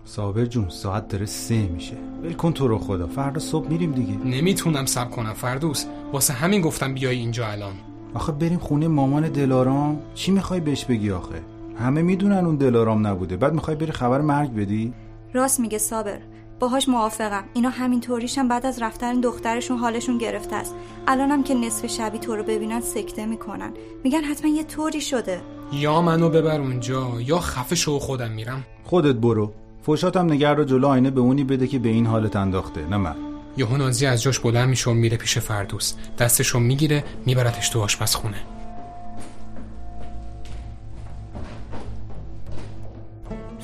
[0.05, 1.95] صابر جون ساعت داره سه میشه.
[2.23, 4.17] ول کن تو رو خدا فردا صبح میریم دیگه.
[4.17, 5.85] نمی‌تونم سب کنم فردوس.
[6.13, 7.73] واسه همین گفتم بیای اینجا الان.
[8.13, 10.01] آخه بریم خونه مامان دلارام.
[10.13, 11.41] چی می‌خوای بهش بگی آخه؟
[11.79, 13.37] همه می‌دونن اون دلارام نبوده.
[13.37, 14.93] بعد می‌خوای بری خبر مرگ بدی؟
[15.33, 16.19] راست میگه صابر.
[16.61, 17.43] باهاش موافقم.
[17.53, 20.75] اینا همین طوریشم بعد از رفتن دخترشون حالشون گرفته است.
[21.07, 23.73] الانم که نصف شبی تو رو ببینن سکته می‌کنن.
[24.03, 25.41] میگن حتما یه طوری شده.
[25.73, 28.65] یا منو ببر اونجا یا خفه شو خودم میرم.
[28.83, 29.53] خودت برو.
[29.83, 33.15] فوشاتم نگر رو جلو آینه به اونی بده که به این حالت انداخته نه من.
[33.57, 35.93] یهو نازی از جاش بلند میشه و میره پیش فردوس.
[36.19, 38.37] دستشو می‌گیره میبرتش تو آشپزخونه.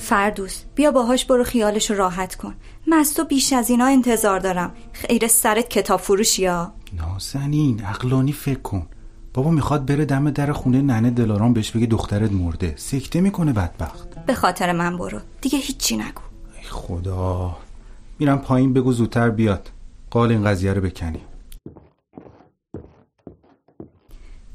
[0.07, 2.55] فردوس بیا باهاش برو خیالش راحت کن.
[2.87, 4.71] من از تو بیش از اینا انتظار دارم.
[4.93, 8.87] خیر سرت کتاب فروش یا نازنین عقلانی فکر کن.
[9.33, 12.73] بابا می‌خواد بره دم در خونه ننه دلارام بهش بگه دخترت مرده.
[12.77, 14.25] سکته می‌کنه بدبخت.
[14.25, 15.19] به خاطر من برو.
[15.41, 16.21] دیگه هیچی نگو.
[16.57, 17.57] ای خدا.
[18.19, 19.69] میرم پایین بگو زودتر بیاد.
[20.11, 21.21] قال این قضیه رو بکنی.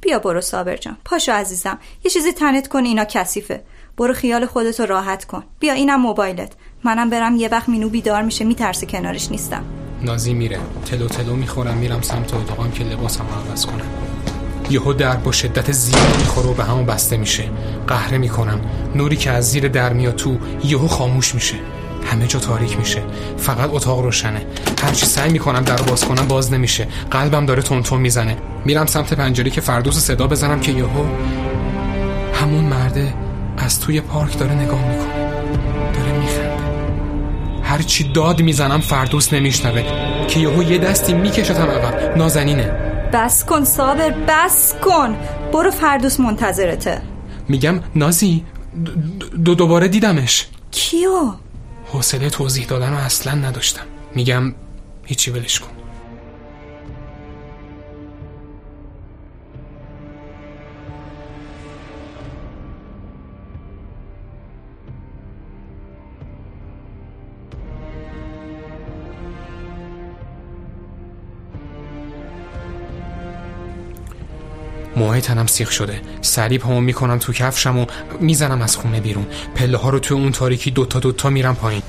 [0.00, 0.96] بیا برو صابر جان.
[1.04, 1.78] پاشو عزیزم.
[2.04, 3.64] یه چیزی تنت کن اینا کثیفه.
[3.98, 5.44] برو خیال خودتو راحت کن.
[5.60, 6.52] بیا اینم موبایلت.
[6.84, 9.64] منم برم یه وقت مینو بیدار میشه میترسه کنارش نیستم.
[10.02, 10.58] نازی میره.
[10.86, 13.86] تلو تلو می‌خورم میرم سمت اتاقم که لباسم رو عوض کنم.
[14.70, 17.44] یهو در با شدت زیاد می‌خوره و به همون بسته میشه.
[17.86, 18.60] قهره می‌کنم.
[18.94, 21.56] نوری که از زیر در میاد تو یهو خاموش میشه.
[22.04, 23.02] همه جا تاریک میشه.
[23.36, 24.46] فقط اتاق روشنه.
[24.82, 26.88] هرچی سعی می‌کنم در رو باز کنم باز نمیشه.
[27.10, 28.36] قلبم داره تون می‌زنه.
[28.64, 31.04] میرم سمت پنجره که فردوس صدا بزنم که یهو
[32.34, 33.14] همون مرده
[33.62, 35.32] از توی پارک داره نگاه می‌کنه.
[35.92, 36.62] داره میخنده.
[37.62, 39.82] هرچی داد می‌زنم فردوس نمیشنوه.
[40.28, 42.64] که یهو یه دستی میکشتم عقب نازنینه.
[43.12, 45.16] بس کن صابر بس کن.
[45.52, 47.02] برو فردوس منتظرته.
[47.48, 48.44] میگم نازی
[49.44, 50.46] دو دوباره دیدمش.
[50.70, 51.32] کیو؟
[51.86, 53.84] حوصله توضیح دادن رو اصلا نداشتم.
[54.14, 54.54] میگم
[55.04, 55.81] هیچی ولش کن.
[75.02, 76.00] موهای تنم سیخ شده.
[76.20, 77.86] سریع پامو می‌کنم تو کفشم و
[78.20, 79.26] می‌زنم از خونه بیرون.
[79.54, 81.82] پله ها رو تو اون تاریکی دوتا دوتا میرم پایین.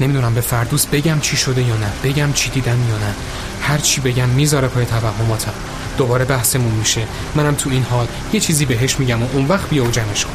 [0.00, 3.14] نمی‌دونم به فردوس بگم چی شده یا نه بگم چی دیدم یا نه.
[3.62, 5.52] هر چی بگم می‌ذاره پای توهماتم.
[5.98, 7.02] دوباره بحثمون میشه.
[7.34, 10.32] منم تو این حال یه چیزی بهش میگم و اون وقت بیا و جمعش کن.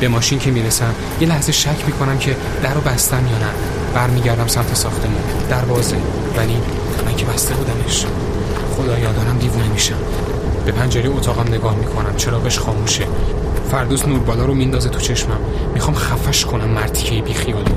[0.00, 3.50] به ماشین که می‌رسم یه لحظه شک می‌کنم که در رو بستم یا نه.
[3.94, 5.22] برمیگردم سمت ساختمون.
[5.50, 5.96] در بازه
[6.36, 6.56] ولی
[7.06, 8.06] من که بسته بودمش.
[8.76, 9.96] خدایا دارم دیوونه میشم.
[10.64, 12.16] به پنجره اتاقم نگاه می‌کنم.
[12.16, 13.04] چراغش خاموشه.
[13.70, 15.40] فردوس نور بالا رو میندازه تو چشمم.
[15.74, 17.74] می‌خوام خفش کنم مرتیکه بی خیالی.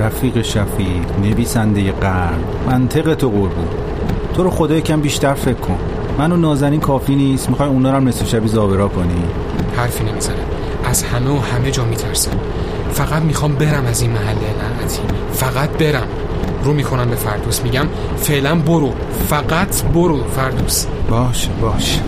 [0.00, 3.68] رفیق شفیق نویسنده قرن منطق تو قربون.
[4.34, 5.78] تو رو خدا یکم بیشتر فکر کن.
[6.18, 7.48] من و نازنین کافی نیست.
[7.48, 9.22] می‌خوای اونا رو هم نصف شبی زابرا کنی؟
[9.76, 10.36] حرفی نمی‌زنه.
[10.84, 12.30] از همه و همه جا میترسم
[12.92, 15.00] فقط می‌خوام برم از این محله لعنتی.
[15.32, 16.06] فقط برم.
[16.64, 17.62] رو می‌کنم به فردوس.
[17.62, 18.92] میگم فعلا برو.
[19.28, 20.86] فقط برو فردوس.
[21.10, 22.00] باشه باشه.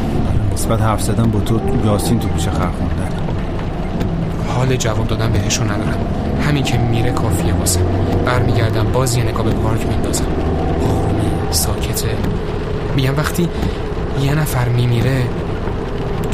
[0.52, 3.10] نسبت حرف زدن با تو یاسین تو گوشه خر خوندن
[4.48, 5.98] حال جواب دادن بهشون ندارم.
[6.48, 7.80] همین که میره کافیه واسه.
[8.26, 10.26] برمیگردم باز یه نگاه به پارک میندازم.
[10.82, 12.08] آرومه ساکته
[12.96, 13.48] میگم وقتی
[14.22, 15.22] یه نفر میمیره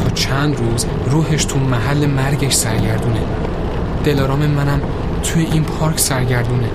[0.05, 3.21] تا چند روز روحش تو محل مرگش سرگردونه.
[4.05, 4.81] دلارام منم
[5.23, 6.69] توی این پارک سرگردونه.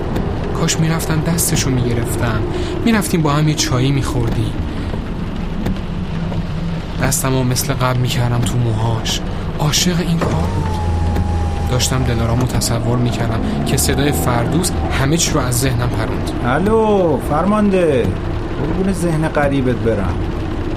[0.60, 2.40] کاش می‌رفتم دستشو می‌گرفتم
[2.84, 4.52] می‌رفتیم با هم یه چایی میخوردیم.
[7.02, 9.20] دستم و مثل قبل می‌کردم تو موهاش.
[9.58, 10.78] عاشق این کار بود.
[11.70, 18.06] داشتم دلارامو تصور می‌کردم که صدای فردوس همه چی رو از ذهنم پروند الو فرمانده.
[18.60, 20.14] قربون ذهن قریبت برم.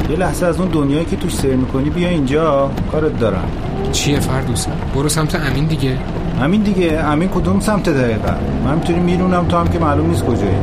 [0.10, 2.72] یه لحظه از اون دنیایی که توش سیر می‌کنی بیا اینجا.
[2.92, 3.50] کارت دارم.
[3.92, 4.66] چیه فردوس؟
[4.96, 5.98] برو سمت امین دیگه.
[6.42, 10.56] امین دیگه امین کدوم سمت دقیقا من می‌تونی میرونم تو هم که معلوم نیست کجایی.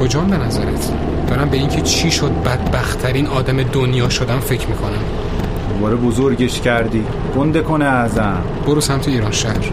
[0.00, 0.92] کجا به نظرت؟
[1.28, 5.02] دارم به اینکه چی شد بدبختترین آدم دنیا شدم فکر می‌کنم.
[5.74, 7.04] دوباره بزرگش کردی.
[7.36, 9.72] گنده کنه ازم برو سمت ایران شهر.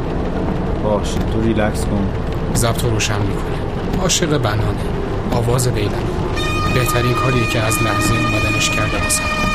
[0.83, 2.07] باشه تو ریلکس کن.
[2.55, 4.01] ضبط رو روشن می‌کنه.
[4.01, 4.85] عاشق بنانه.
[5.31, 5.91] آواز بیلن
[6.73, 9.46] بهترین کاریه که از لحظه اومدنش کرده واسم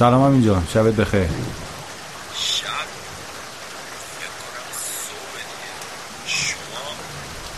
[0.00, 0.62] سلام هم اینجا.
[0.74, 1.28] شبت بخیر.
[2.34, 2.66] شب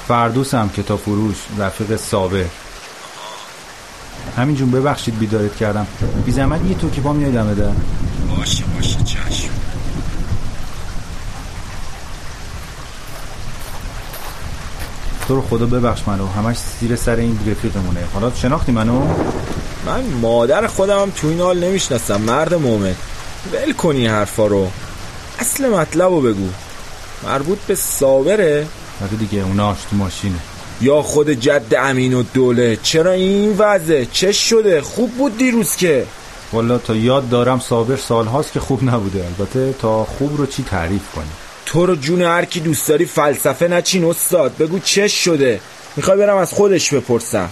[0.08, 2.44] فردوسم کتاب فروش رفیق صابر.
[4.36, 5.86] همین جون ببخشید بیدارت کردم.
[6.24, 7.70] بی زحمت یه تو که پا میای دمه در.
[8.36, 9.50] باشه باشه چشم.
[15.28, 16.26] تو رو خدا ببخش منو.
[16.26, 18.00] همش زیر سر این رفیقمونه.
[18.14, 19.14] حالا شناختی منو؟
[19.86, 22.94] من مادر خودم هم تو این حال نمی‌شناسم مرد مومن
[23.52, 24.70] ول کنی این حرفا رو.
[25.38, 26.48] اصل مطلب رو بگو.
[27.24, 28.66] مربوط به صابره؟
[29.02, 30.38] آره دیگه اوناش تو ماشینه.
[30.80, 36.06] یا خود جد امین و دوله؟ چرا این وضعه؟ چه شده؟ خوب بود دیروز که.
[36.52, 39.24] والا تا یاد دارم صابر سالهاست که خوب نبوده.
[39.24, 41.30] البته تا خوب رو چی تعریف کنی
[41.66, 44.56] تو رو جون هر کی دوست داری فلسفه نچین استاد.
[44.56, 45.60] بگو چه شده؟
[45.96, 47.48] می‌خوای برم از خودش بپرسم.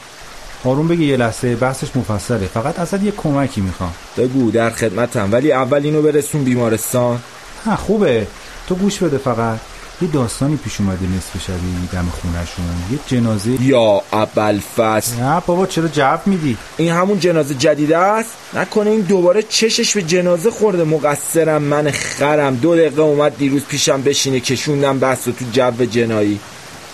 [0.65, 2.47] آروم بگی یه لحظه بحثش مفصله.
[2.47, 3.93] فقط ازت یه کمکی می‌خوام.
[4.17, 7.19] بگو در خدمتم ولی اول اینو برسون بیمارستان.
[7.67, 8.27] ها خوبه.
[8.69, 9.59] تو گوش بده فقط.
[10.03, 15.89] یه داستانی پیش اومده نصف شبی دم خونشون یه جنازه یا ابلفس نه بابا چرا
[15.89, 20.85] جواب میدی؟ این همون جنازه جدیده است؟ نکنه این دوباره چشش به جنازه خورده.
[20.85, 22.57] مقصرم من خرم.
[22.57, 26.41] دو دقیقه اومد دیروز پیشم بشینه کشوندم و تو جو جنایی.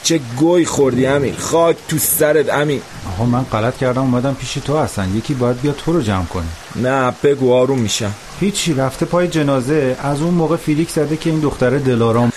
[0.07, 2.83] چه گوی خوردی امین؟ خاک تو سرت امین.
[3.15, 5.17] آقا من غلط کردم اومدم پیش تو هستن.
[5.17, 6.45] یکی باید بیا تو رو جمع کنه.
[6.77, 8.13] نه بگو آروم میشم.
[8.41, 9.97] هیچی رفته پای جنازه.
[10.03, 12.33] از اون موقع فیلیک زده که این دختره دلارام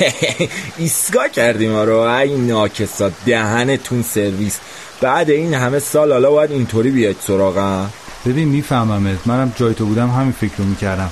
[0.78, 4.58] ایستگاه کردیم ما رو ای ناکسا دهنتون سرویس.
[5.00, 7.90] بعد این همه سال حالا باید اینطوری بیاید سراغم.
[8.26, 9.18] ببین میفهممت.
[9.26, 11.10] منم جای تو بودم همین فکر رو می‌کردم.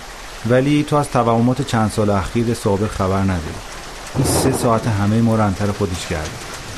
[0.50, 3.77] ولی تو از توهمات چند سال اخیر سابق خبر نداری.
[4.18, 6.30] این سه ساعت همه ما رو انتر خودش کرده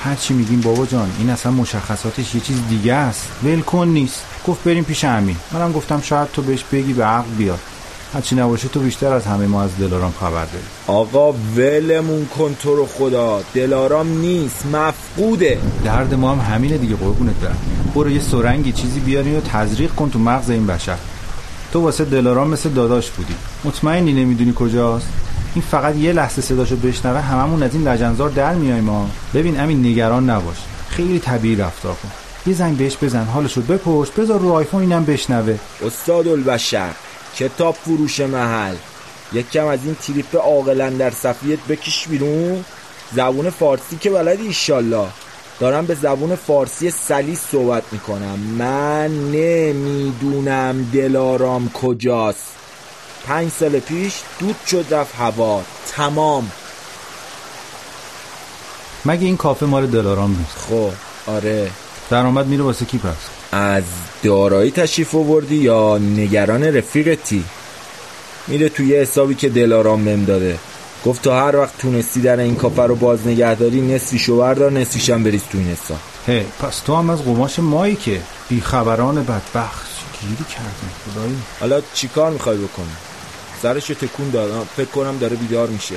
[0.04, 3.28] هرچی میگیم بابا جان این اصلا مشخصاتش یه چیز دیگه است.
[3.44, 4.24] ولکن نیست.
[4.46, 5.36] گفت بریم پیش امین.
[5.52, 7.58] منم گفتم شاید تو بهش بگی به عقل بیاد.
[8.14, 10.64] هرچی نباشه تو بیشتر از همه ما از دلارام خبر داری.
[10.86, 13.42] آقا ولمون کن تو رو خدا.
[13.54, 15.58] دلارام نیست مفقوده.
[15.84, 17.58] درد ما هم همینه دیگه قربونت برم.
[17.94, 20.96] برو یه سرنگی چیزی بیاری و تزریق کن تو مغز این بشر.
[21.72, 23.34] تو واسه دلارام مثل داداش بودی.
[23.64, 25.08] مطمئنی نمی‌دونی کجاست؟
[25.54, 29.86] این فقط یه لحظه صداشو بشنوه هممون از این لجنزار در میایم ما ببین امین
[29.86, 30.56] نگران نباش.
[30.88, 32.08] خیلی طبیعی رفتار کن.
[32.46, 33.24] یه زنگ بهش بزن.
[33.24, 34.10] حالشو بپرس.
[34.10, 35.58] بذار رو آیفون اینم بشنوه.
[35.86, 36.90] استاد البشر
[37.36, 38.74] کتاب فروش محل.
[39.32, 42.64] یک کم از این تریپ عاقلا در صفیت بکش بیرون.
[43.12, 45.06] زبون فارسی که بلدی ایشالله.
[45.60, 48.38] دارم به زبون فارسی سلیس صحبت می‌کنم.
[48.38, 52.59] من نمی‌دونم دلارام کجاست.
[53.26, 55.62] پنج سال پیش دود شد رفت هوا.
[55.92, 56.50] تمام.
[59.04, 60.90] مگه این کافه مال دلارام نیست؟ خب
[61.26, 61.70] آره.
[62.10, 63.14] درآمد میره واسه کی پس؟
[63.52, 63.82] از
[64.22, 67.44] دارایی تشریف آوردی یا نگران رفیقتی؟
[68.46, 70.58] میره توی حسابی که دلارام بهم داده.
[71.06, 75.42] گفت تا هر وقت تونستی در این کافه رو باز نگهداری نصفیشو بردار نصفیشم بریز
[75.52, 75.98] تو این حساب.
[76.26, 79.90] هی پس تو هم از قماش مایی که بیخبران بدبخت
[80.20, 83.09] گیری کردیم خدایی؟ حالا چیکار می‌خوای بکنی؟
[83.62, 85.94] سرشو تکون دادم فکر کنم داره بیدار میشه.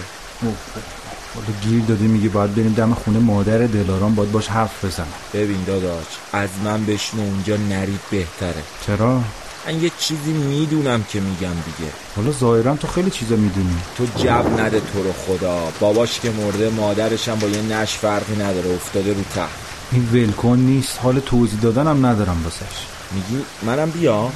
[1.36, 5.64] حالا گیر داده میگه باید بریم دم خونه مادر دلارام باید باش حرف بزنم ببین
[5.68, 8.64] داداش از من بشنو اونجا نرید بهتره.
[8.88, 9.22] چرا؟
[9.68, 11.91] من یه چیزی می‌دونم که میگم دیگه.
[12.16, 13.76] حالا ظاهرا تو خیلی چیزا می‌دونی.
[13.97, 15.72] تو جب نده تو رو خدا.
[15.80, 18.70] باباش که مرده مادرش هم با یه نش فرقی نداره.
[18.76, 19.49] افتاده رو تخت
[19.91, 20.99] این ولکن نیست.
[21.03, 22.86] حال توضیح دادنم ندارم واسش.
[23.11, 24.32] میگی منم بیام؟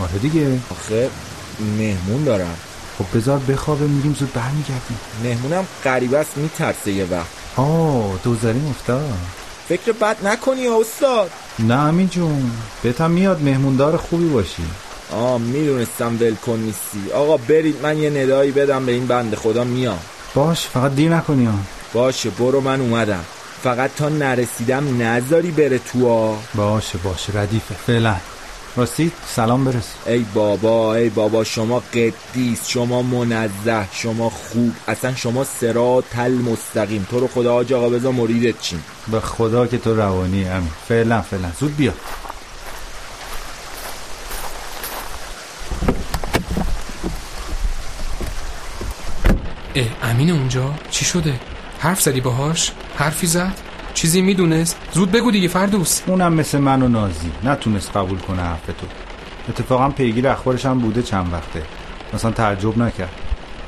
[0.00, 0.58] آره دیگه.
[0.70, 1.10] آخه
[1.78, 2.56] مهمون دارم.
[2.98, 4.98] خب بذار بخوابه میریم زود برمیگردیم.
[5.24, 7.26] مهمونم غریبه است میترسه یه وقت.
[7.56, 9.14] آه دوزاری افتاد.
[9.68, 12.50] فکر بد نکنی استاد؟ نه امین جون
[12.82, 14.62] بهتم میاد مهموندار خوبی باشی.
[15.12, 17.12] آه می‌دونستم ولکن نیستی.
[17.14, 19.98] آقا برید من یه ندایی بدم به این بنده خدا میام.
[20.34, 21.54] باش فقط دیر نکنی ها.
[21.92, 23.24] باشه برو من اومدم.
[23.62, 28.16] فقط تا نرسیدم نذاری بره تو باشه باشه ردیفه فعلا.
[28.76, 29.94] راستی سلام برس.
[30.06, 37.06] ای بابا ای بابا شما قدیس شما منزه شما خوب اصلا شما سرا تل مستقیم
[37.10, 38.84] تو رو خدا آج آقا بذار مریدت چیم.
[39.12, 40.70] به خدا که تو روانی امین.
[40.88, 41.48] فعلا فعلا.
[41.60, 41.92] زود بیا.
[49.74, 51.40] اه امین اونجا؟ چی شده؟
[51.78, 56.00] حرف زدی باهاش؟ حرفی زد؟ چیزی می‌دونست؟ زود بگو دیگه فردوس.
[56.06, 57.30] اونم مثل من و نازی.
[57.44, 58.86] نتونست قبول کنه حرف تو.
[59.48, 61.62] اتفاقا پیگیر اخبارش هم بوده چند وقته.
[62.14, 63.12] مثلا تعجب نکرد.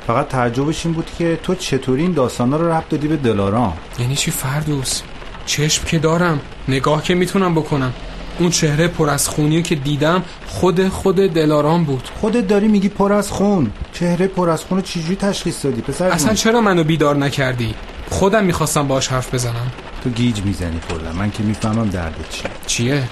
[0.07, 4.15] فقط تعجبش این بود که تو چطوری این داستانا رو ربط دادی به دلارام؟ یعنی
[4.15, 5.01] چی فردوس؟
[5.45, 7.93] چشم که دارم نگاه که می‌تونم بکنم.
[8.39, 12.09] اون چهره پر از خونی که دیدم خود خود دلارام بود.
[12.21, 13.71] خودت داری میگی پر از خون.
[13.93, 17.75] چهره پر از خون چجوری تشخیص دادی پسر اصلا؟ چرا منو بیدار نکردی؟
[18.09, 19.71] خودم می‌خواستم باش حرف بزنم.
[20.05, 21.13] تو گیج می‌زنی کلا.
[21.13, 23.03] من که می‌فهمم دردت چیه چیه؟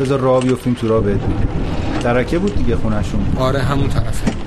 [0.00, 2.02] بذار راه بیفتیم تو راه بهت میگم.
[2.02, 4.37] درکه بود دیگه خونشون آره همون طرفه.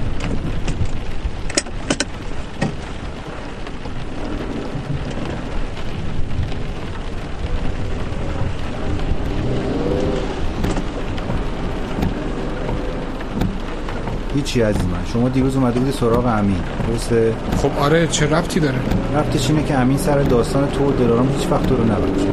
[14.35, 15.05] هیچی عزیز من.
[15.13, 16.59] شما دیروز اومده بودی سراغ امین.
[16.87, 18.79] درسته؟ خب آره چه ربطی داره؟
[19.15, 22.27] رفتش اینه که امین سر داستان تو و دلارام هیچ وقت تو رو نبخشه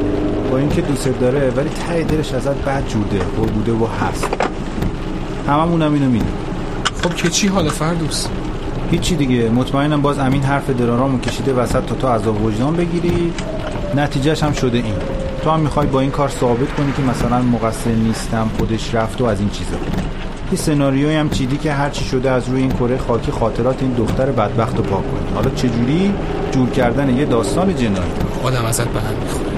[0.51, 4.27] با اینکه دوست داره ولی ته دلش ازت بد جوده و بوده و هست.
[5.47, 6.33] هممونم اینو می‌دونیم.
[7.03, 8.27] خب که چی حال فردوس؟
[8.91, 9.49] هیچی دیگه.
[9.49, 13.33] مطمئنم باز امین حرف دلارامو کشیده وسط تا تو عذاب وجدان بگیری.
[13.95, 14.93] نتیجهش هم شده این.
[15.43, 19.25] تو هم می‌خوای با این کار ثابت کنی که مثلا مقصر نیستم خودش رفت و
[19.25, 19.77] از این چیزا.
[20.51, 23.93] یه سناریویی هم چیدی که هر چی شده از روی این کره خاکی خاطرات این
[23.93, 26.13] دختر بدبخت رو پاک کنی حالا چجوری؟
[26.51, 28.11] جور کردن یه داستان جنایی.
[28.43, 29.49] آدم ازت به هم می‌خوره.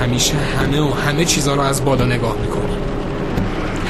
[0.00, 2.76] همیشه همه و همه چیزا رو از بالا نگاه می‌کنی.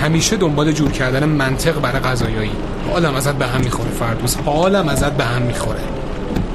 [0.03, 2.51] همیشه دنبال جور کردن منطق برای قضایایی.
[2.93, 4.37] حالم ازت به هم می‌خوره فردوس.
[4.37, 5.81] حالم ازت به هم می‌خوره.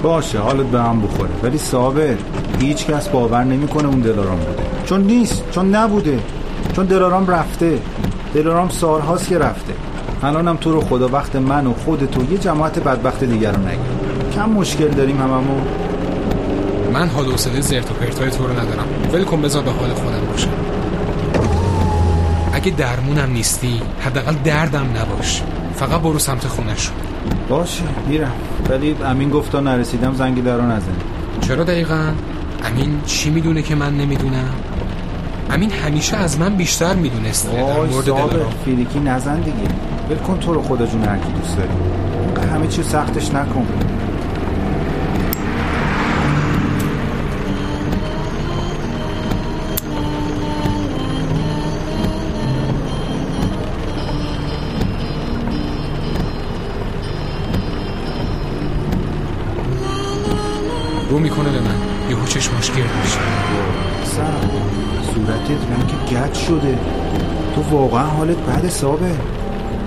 [0.04, 1.30] باشه حالت به هم بخوره.
[1.44, 2.16] ولی صابر
[2.60, 4.64] هیچ کس باور نمی‌کنه اون دلارام بوده.
[4.86, 6.20] چون نیست چون نبوده.
[6.76, 7.80] چون دلارام رفته.
[8.34, 9.74] دلارام سالهاست که رفته.
[10.24, 14.32] الانم تو رو خدا وقت من و خودتو یه جماعت بدبخت دیگر رو نگیر.
[14.36, 15.62] کم مشکل داریم هممون.
[16.94, 18.86] من حال و حوصله زرت و پرتای تو رو ندارم.
[19.14, 20.50] ول کن بذار به حال خودم باشم.
[22.54, 25.42] اگه درمونم نیستی حداقل دردم نباش.
[25.76, 26.90] فقط برو سمت خونش
[27.50, 28.32] باشه میرم.
[28.70, 30.96] ولی امین گفت تا نرسیدم زنگ در رو نزن.
[31.42, 32.12] چرا دقیقا؟
[32.64, 34.50] امین چی می‌دونه که من نمی‌دونم؟
[35.50, 37.52] امین همیشه از من بیشتر می‌دونسته.
[37.52, 39.58] در مورد دلارام فیلیکی نزن دیگه.
[40.10, 41.70] ول کن تو رو خدا جون هر کی دوست داری.
[42.54, 43.68] همه چی سختش نکن.
[61.10, 61.76] رو می‌کنه به من.
[62.10, 63.20] یهو چشماش گرد میشه.
[65.58, 66.80] رنگ گچ شده.
[67.56, 69.12] تو واقعا حالت بد حسابه.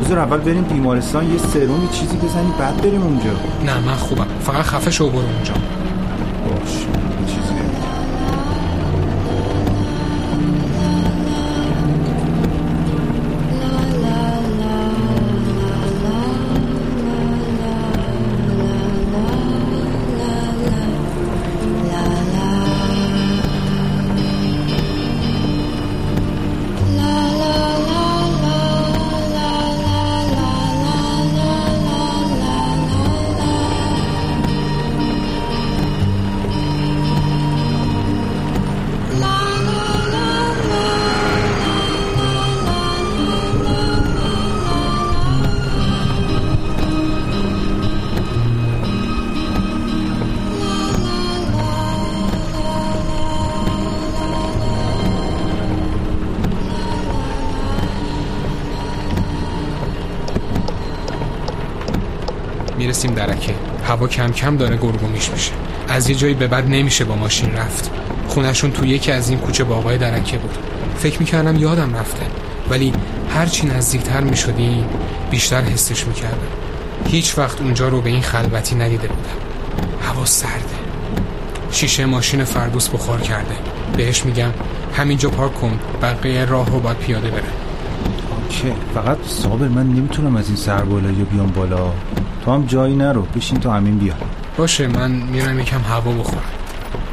[0.03, 3.31] بذار اول بریم بیمارستان یه سرم یه چیزی بزنی بعد بریم اونجا.
[3.67, 4.27] نه من خوبم.
[4.41, 5.74] فقط خفه شو برو اونجا.
[62.85, 63.55] می‌رسیم درکه.
[63.87, 65.53] هوا کم کم داره گرگومیش میشه.
[65.89, 67.91] از یه جایی به بعد نمیشه با ماشین رفت.
[68.29, 70.59] خونشون تو یکی از این کوچه باقای درکه بود.
[70.99, 72.27] فکر می‌کردم یادم رفته.
[72.71, 72.93] ولی
[73.35, 74.85] هرچی نزدیکتر می‌شدیم
[75.31, 76.37] بیشتر حسش می‌کردم.
[77.07, 79.39] هیچ وقت اونجا رو به این خلوتی ندیده بودم.
[80.03, 80.75] هوا سرده.
[81.71, 83.55] شیشه ماشین فردوس بخار کرده.
[83.97, 84.51] بهش میگم
[84.97, 85.79] همینجا پارک کن.
[86.03, 87.43] بقیه راه رو باید پیاده بره.
[88.43, 88.73] اوکی.
[88.95, 91.93] فقط صابر من نمی‌تونم از این سر بالایی بیام بالا.
[92.45, 94.15] تو هم جایی نرو بشین تا همین بیا.
[94.57, 96.45] باشه من میرم یکم هوا بخورم.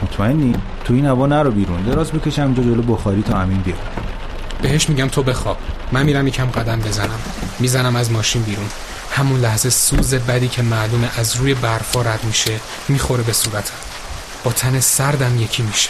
[0.03, 0.53] مطمئنی؟
[0.85, 3.75] تو این هوا نرو بیرون دراز بکشم اینجا جلو بخاری تا همین بیا.
[4.61, 5.57] بهش میگم تو بخواب.
[5.91, 7.19] من میرم یکم قدم بزنم.
[7.59, 8.65] می‌زنم از ماشین بیرون.
[9.11, 13.73] همون لحظه سوز بدی که معلومه از روی برفا رد میشه می‌خوره به صورتم.
[14.43, 15.89] با تن سردم یکی میشه.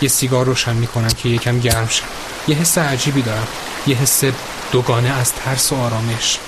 [0.00, 2.04] یه سیگار روشن می‌کنم که یکم گرم شم
[2.48, 3.46] یه حس عجیبی دارم.
[3.86, 4.24] یه حس
[4.72, 6.38] دوگانه از ترس و آرامش.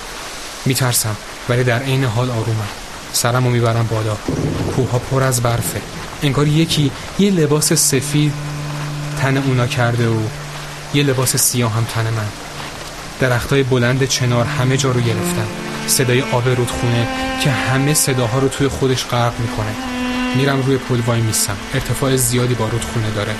[0.65, 1.15] میترسم.
[1.51, 2.67] ولی در عین حال آرومم
[3.13, 4.15] سرمو می‌برم بالا.
[4.75, 5.81] کوها پر از برفه.
[6.23, 8.33] انگار یکی یه لباس سفید
[9.21, 10.19] تن اونا کرده و
[10.93, 12.27] یه لباس سیاه هم تن من.
[13.19, 15.47] درختای بلند چنار همه جا رو گرفتن.
[15.87, 17.07] صدای آب رودخونه
[17.43, 19.75] که همه صداها رو توی خودش غرق می‌کنه.
[20.35, 23.35] میرم روی پل وای میستم ارتفاع زیادی با رودخونه داره.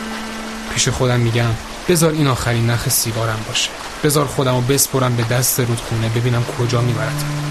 [0.73, 1.49] پیش خودم میگم
[1.89, 3.69] بذار این آخرین نخ سیگارم باشه.
[4.03, 7.50] بذار خودم رو بسپرم به دست رودخونه ببینم کجا می‌برد.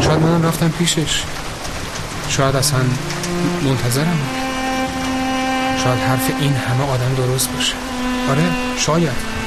[0.00, 1.22] شاید منم رفتم پیشش.
[2.28, 2.80] شاید اصلا
[3.62, 4.18] منتظرم.
[5.84, 7.74] شاید حرف این همه آدم درست باشه.
[8.30, 8.42] آره
[8.78, 9.38] شاید.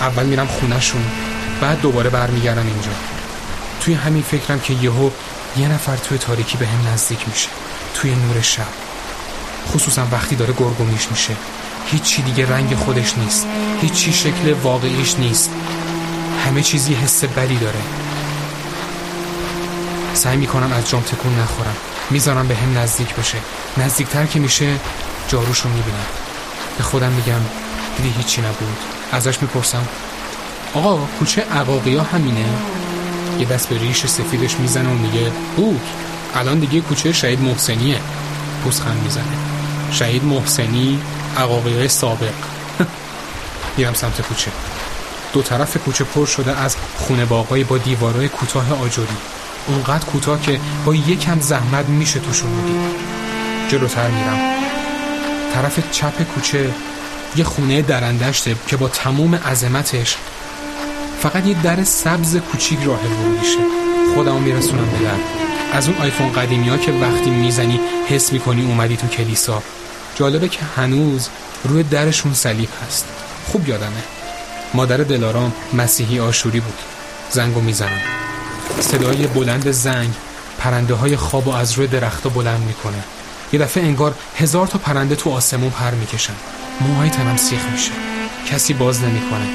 [0.00, 1.02] اول میرم خونهشون
[1.60, 2.90] بعد دوباره برمیگردم اینجا.
[3.80, 5.10] توی همین فکرم که یهو
[5.56, 7.48] یه نفر توی تاریکی به هم نزدیک میشه.
[7.94, 8.62] توی نور شب.
[9.68, 11.36] خصوصا وقتی داره گرگومیش میشه.
[11.86, 13.46] هیچی دیگه رنگ خودش نیست.
[13.80, 15.50] هیچی شکل واقعیش نیست.
[16.46, 17.78] همه چیزی حس بدی داره.
[20.18, 21.76] سعی می‌کنم از جام تکون نخورم.
[22.10, 23.38] می‌ذارم به هم نزدیک بشه
[23.76, 24.74] نزدیکتر که میشه
[25.28, 26.06] جاروش رو می‌بینم.
[26.78, 27.40] به خودم میگم
[27.96, 28.78] دیدی هیچی نبود.
[29.12, 29.88] ازش می‌پرسم
[30.74, 32.44] آقا کوچه عقاقیا همینه؟
[33.38, 35.80] یه دست به ریش سفیدش می‌زنه و میگه بود.
[36.34, 37.98] الان دیگه کوچه شهید محسنیه.
[38.64, 39.24] پوزخند می‌زنه.
[39.92, 41.00] شهید محسنی
[41.36, 42.34] عقاقیای سابق.
[43.76, 44.50] میرم سمت کوچه.
[45.32, 49.16] دو طرف کوچه پر شده از خونه باقایی با دیوارای کوتاه آجوری
[49.68, 52.78] اونقدر کوتاه که با یکم زحمت میشه توشون بودی
[53.68, 54.38] جلوتر میرم.
[55.54, 56.70] طرف چپ کوچه
[57.36, 60.16] یه خونه درندشته که با تموم عظمتش
[61.22, 63.58] فقط یه در سبز کوچیک راه ورودیشه
[64.14, 65.38] خودمو میرسونم به در.
[65.72, 69.62] از اون آیفون قدیمی ها که وقتی می‌زنی حس می‌کنی اومدی تو کلیسا.
[70.14, 71.28] جالبه که هنوز
[71.64, 73.06] روی درشون صلیب هست.
[73.46, 74.02] خوب یادمه.
[74.74, 76.78] مادر دلارام مسیحی آشوری بود.
[77.30, 78.17] زنگو می‌زنم.
[78.80, 80.14] صدای بلند زنگ
[80.58, 83.04] پرنده های خواب و از روی درختا بلند می‌کنه.
[83.52, 86.32] یه دفعه انگار هزار تا پرنده تو آسمون پر می‌کشن.
[86.80, 87.90] موهای تنم سیخ میشه.
[88.50, 89.46] کسی باز نمی‌کنه.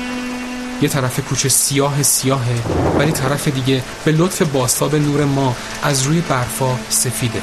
[0.81, 2.61] یه طرف کوچه سیاه سیاهه
[2.99, 7.41] ولی طرف دیگه به لطف باستاب نور ما از روی برفا سفیده.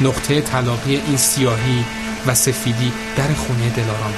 [0.00, 1.84] نقطه تلاقی این سیاهی
[2.26, 4.14] و سفیدی در خونه دلارام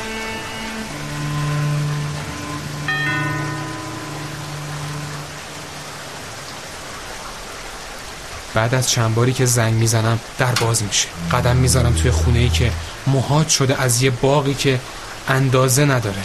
[8.54, 11.08] بعد از چند باری که زنگ می‌زنم در باز میشه.
[11.32, 12.72] قدم می‌ذارم توی خونه ای که
[13.06, 14.80] مهاج شده از یه باقی که
[15.28, 16.22] اندازه نداره.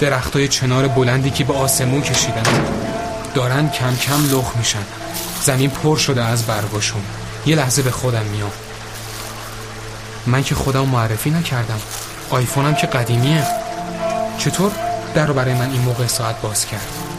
[0.00, 2.42] درختای چنار بلندی که به آسمون کشیدن.
[3.34, 4.82] دارن کم کم لخ میشن.
[5.42, 7.02] زمین پر شده از برگاشون
[7.46, 8.50] یه لحظه به خودم میام.
[10.26, 11.80] من که خودم معرفی نکردم.
[12.30, 13.46] آیفونم که قدیمیه.
[14.38, 14.72] چطور؟
[15.14, 17.09] در رو برای من این موقع ساعت باز کرد.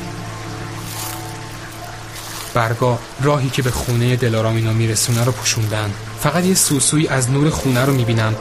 [2.54, 5.92] برگا راهی که به خونه دلارام اینا میرسونه رو پوشوندن.
[6.20, 8.36] فقط یه سوسوی از نور خونه رو می‌بینم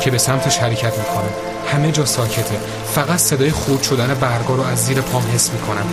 [0.00, 1.28] که به سمتش حرکت می‌کنه.
[1.72, 2.56] همه جا ساکته.
[2.94, 5.86] فقط صدای خورد شدن برگا رو از زیر پام حس می‌کنم.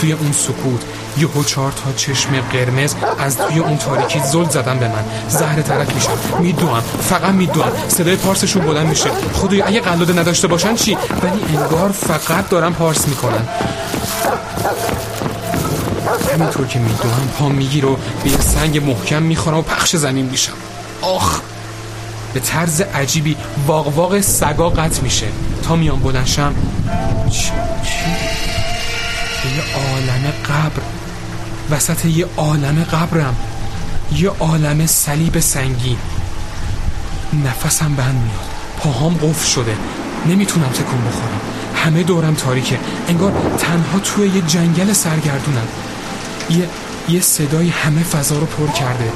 [0.00, 0.82] توی اون سکوت
[1.18, 5.04] یه چهار تا چشم قرمز از توی اون تاریکی زل زدن به من.
[5.28, 6.18] زهر ترک میشم.
[6.40, 6.80] میدوم.
[7.00, 7.72] فقط میدوم.
[7.88, 9.10] صدای پارسشون بلند میشه.
[9.34, 13.48] خدای اگه قلاده نداشته باشن چی؟ ولی انگار فقط دارم پارس می‌کنن.
[16.34, 20.52] همینطور که میدوم پا میگیر و به سنگ محکم می‌خورم و پخش زمین میشم.
[21.02, 21.40] آخ!
[22.34, 23.36] به طرز عجیبی
[23.66, 25.26] واق واق سگا قطع میشه.
[25.62, 26.54] تا میان بلنشم؟
[27.30, 27.50] چی؟
[29.56, 30.82] یه عالم قبر.
[31.70, 33.36] وسط یه عالم قبرم.
[34.12, 35.98] یه عالم صلیب سنگین.
[37.44, 38.48] نفسم بند میاد.
[38.78, 39.76] پاهام قفل شده.
[40.26, 41.40] نمی‌تونم تکون بخورم.
[41.74, 42.78] همه دورم تاریکه.
[43.08, 45.68] انگار تنها توی یه جنگل سرگردونم.
[46.50, 46.68] یه
[47.08, 49.12] یه صدای همه فضا رو پر کرده.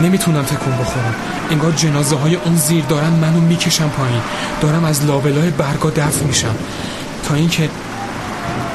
[0.00, 1.14] نمی‌تونم تکون بخورم.
[1.50, 4.20] انگار جنازه های اون زیر دارن منو می‌کشم پایین.
[4.60, 6.54] دارم از لابلای برگا دفع میشم.
[7.24, 7.70] تا اینکه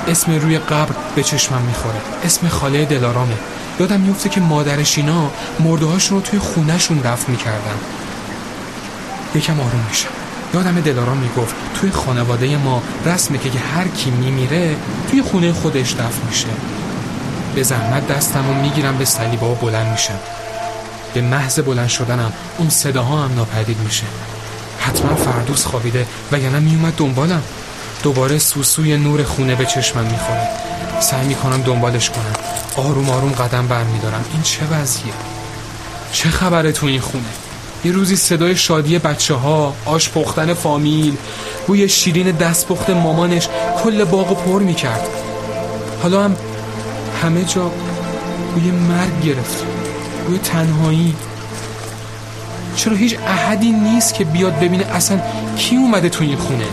[0.08, 2.02] اسم روی قبر به چشمم می‌خوره.
[2.26, 3.34] اسم خاله دلارامه.
[3.80, 7.78] یادم میفته که مادرش اینا مرده رو توی خونهشون رفت می‌کردن.
[9.36, 10.10] یکم آروم میشم.
[10.54, 14.76] یادم دلارام می‌گفت توی خانواده ما رسمه که هر کی میمیره
[15.12, 16.48] توی خونه خودش دفن میشه.
[17.56, 20.20] به زحمت دستم و می‌گیرم به صلیبا و بلند میشم.
[21.14, 24.04] به محض بلند شدنم اون صداها هم ناپدید میشه.
[24.80, 27.44] حتما فردوس خوابیده و یعنی میومد دنبالم.
[28.04, 30.48] دوباره سوسوی نور خونه به چشمم می‌خوره.
[31.00, 32.34] سعی می‌کنم دنبالش کنم.
[32.86, 34.26] آروم آروم قدم برمیدارم.
[34.34, 35.14] این چه وضعیه؟
[36.12, 37.24] چه خبره تو این خونه؟
[37.86, 41.18] یه روزی صدای شادی بچه ها آش پختن فامیل
[41.68, 43.48] بوی شیرین دست پخت مامانش
[43.84, 45.08] کل باغ پر می‌کرد.
[46.04, 46.36] حالا هم
[47.24, 47.72] همه جا
[48.54, 49.73] بوی مرگ گرفت
[50.28, 51.16] بوی تنهایی.
[52.76, 55.22] چرا هیچ احدی نیست که بیاد ببینه اصلا
[55.58, 56.66] کی اومده تو این خونه؟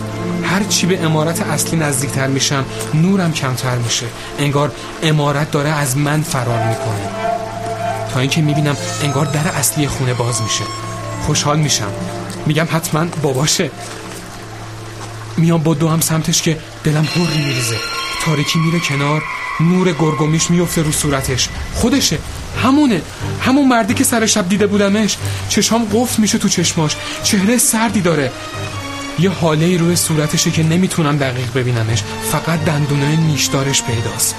[0.43, 4.05] هر چی به امارت اصلی نزدیکتر میشم نورم کمتر میشه.
[4.39, 4.71] انگار
[5.03, 7.09] امارت داره از من فرار می‌کنه.
[8.13, 10.63] تا اینکه می‌بینم انگار در اصلی خونه باز میشه.
[11.25, 11.91] خوشحال میشم.
[12.45, 13.71] میگم حتما باباشه.
[15.37, 17.75] میام با هم سمتش که دلم هری میریزه.
[18.25, 19.23] تاریکی میره کنار
[19.59, 21.49] نور گرگومیش میفته رو صورتش.
[21.73, 22.17] خودشه.
[22.63, 23.01] همونه.
[23.41, 25.17] همون مردی که سر شب دیده بودمش.
[25.49, 26.95] چشام قفل میشه تو چشماش.
[27.23, 28.31] چهره سردی داره.
[29.19, 32.03] یه حاله روی صورتشه که نمی‌تونم دقیق ببینمش.
[32.31, 34.35] فقط دندونای نیشدارش پیداست.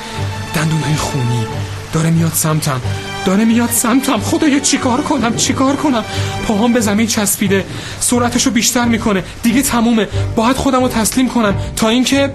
[0.54, 1.46] دندونای خونی.
[1.92, 2.80] داره میاد سمتم.
[3.24, 4.20] داره میاد سمتم.
[4.20, 6.04] خدایا چیکار کنم؟ چیکار کنم؟
[6.48, 7.64] پاهام به زمین چسبیده.
[8.00, 9.24] سرعتشو بیشتر می‌کنه.
[9.42, 10.08] دیگه تمومه.
[10.36, 11.54] باید خودم رو تسلیم کنم.
[11.76, 12.30] تا اینکه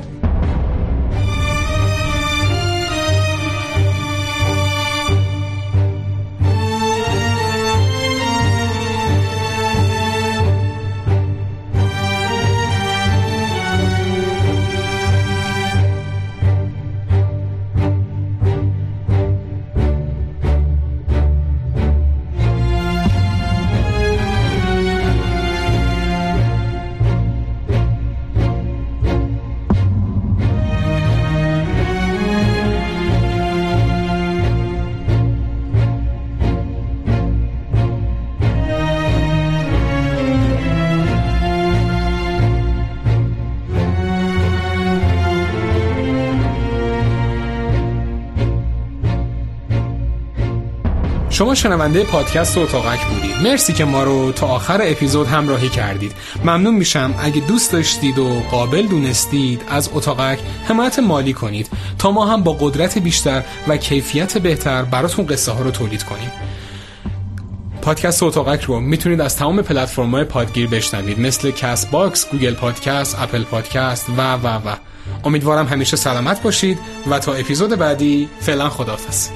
[51.47, 53.35] شما شنونده پادکست اتاقک بودید.
[53.43, 56.11] مرسی که ما رو تا آخر اپیزود همراهی کردید.
[56.43, 61.69] ممنون میشم اگه دوست داشتید و قابل دونستید از اتاقک حمایت مالی کنید.
[61.99, 66.31] تا ما هم با قدرت بیشتر و کیفیت بهتر براتون قصه ها رو تولید کنیم.
[67.81, 71.19] پادکست اتاقک رو می‌تونید از تمام پلتفرم‌های پادگیر بشنوید.
[71.19, 74.75] مثل Castbox، Google Podcast، Apple Podcast و و و.
[75.23, 76.79] امیدوارم همیشه سلامت باشید
[77.09, 79.29] و تا اپیزود بعدی فعلا خداحافظ.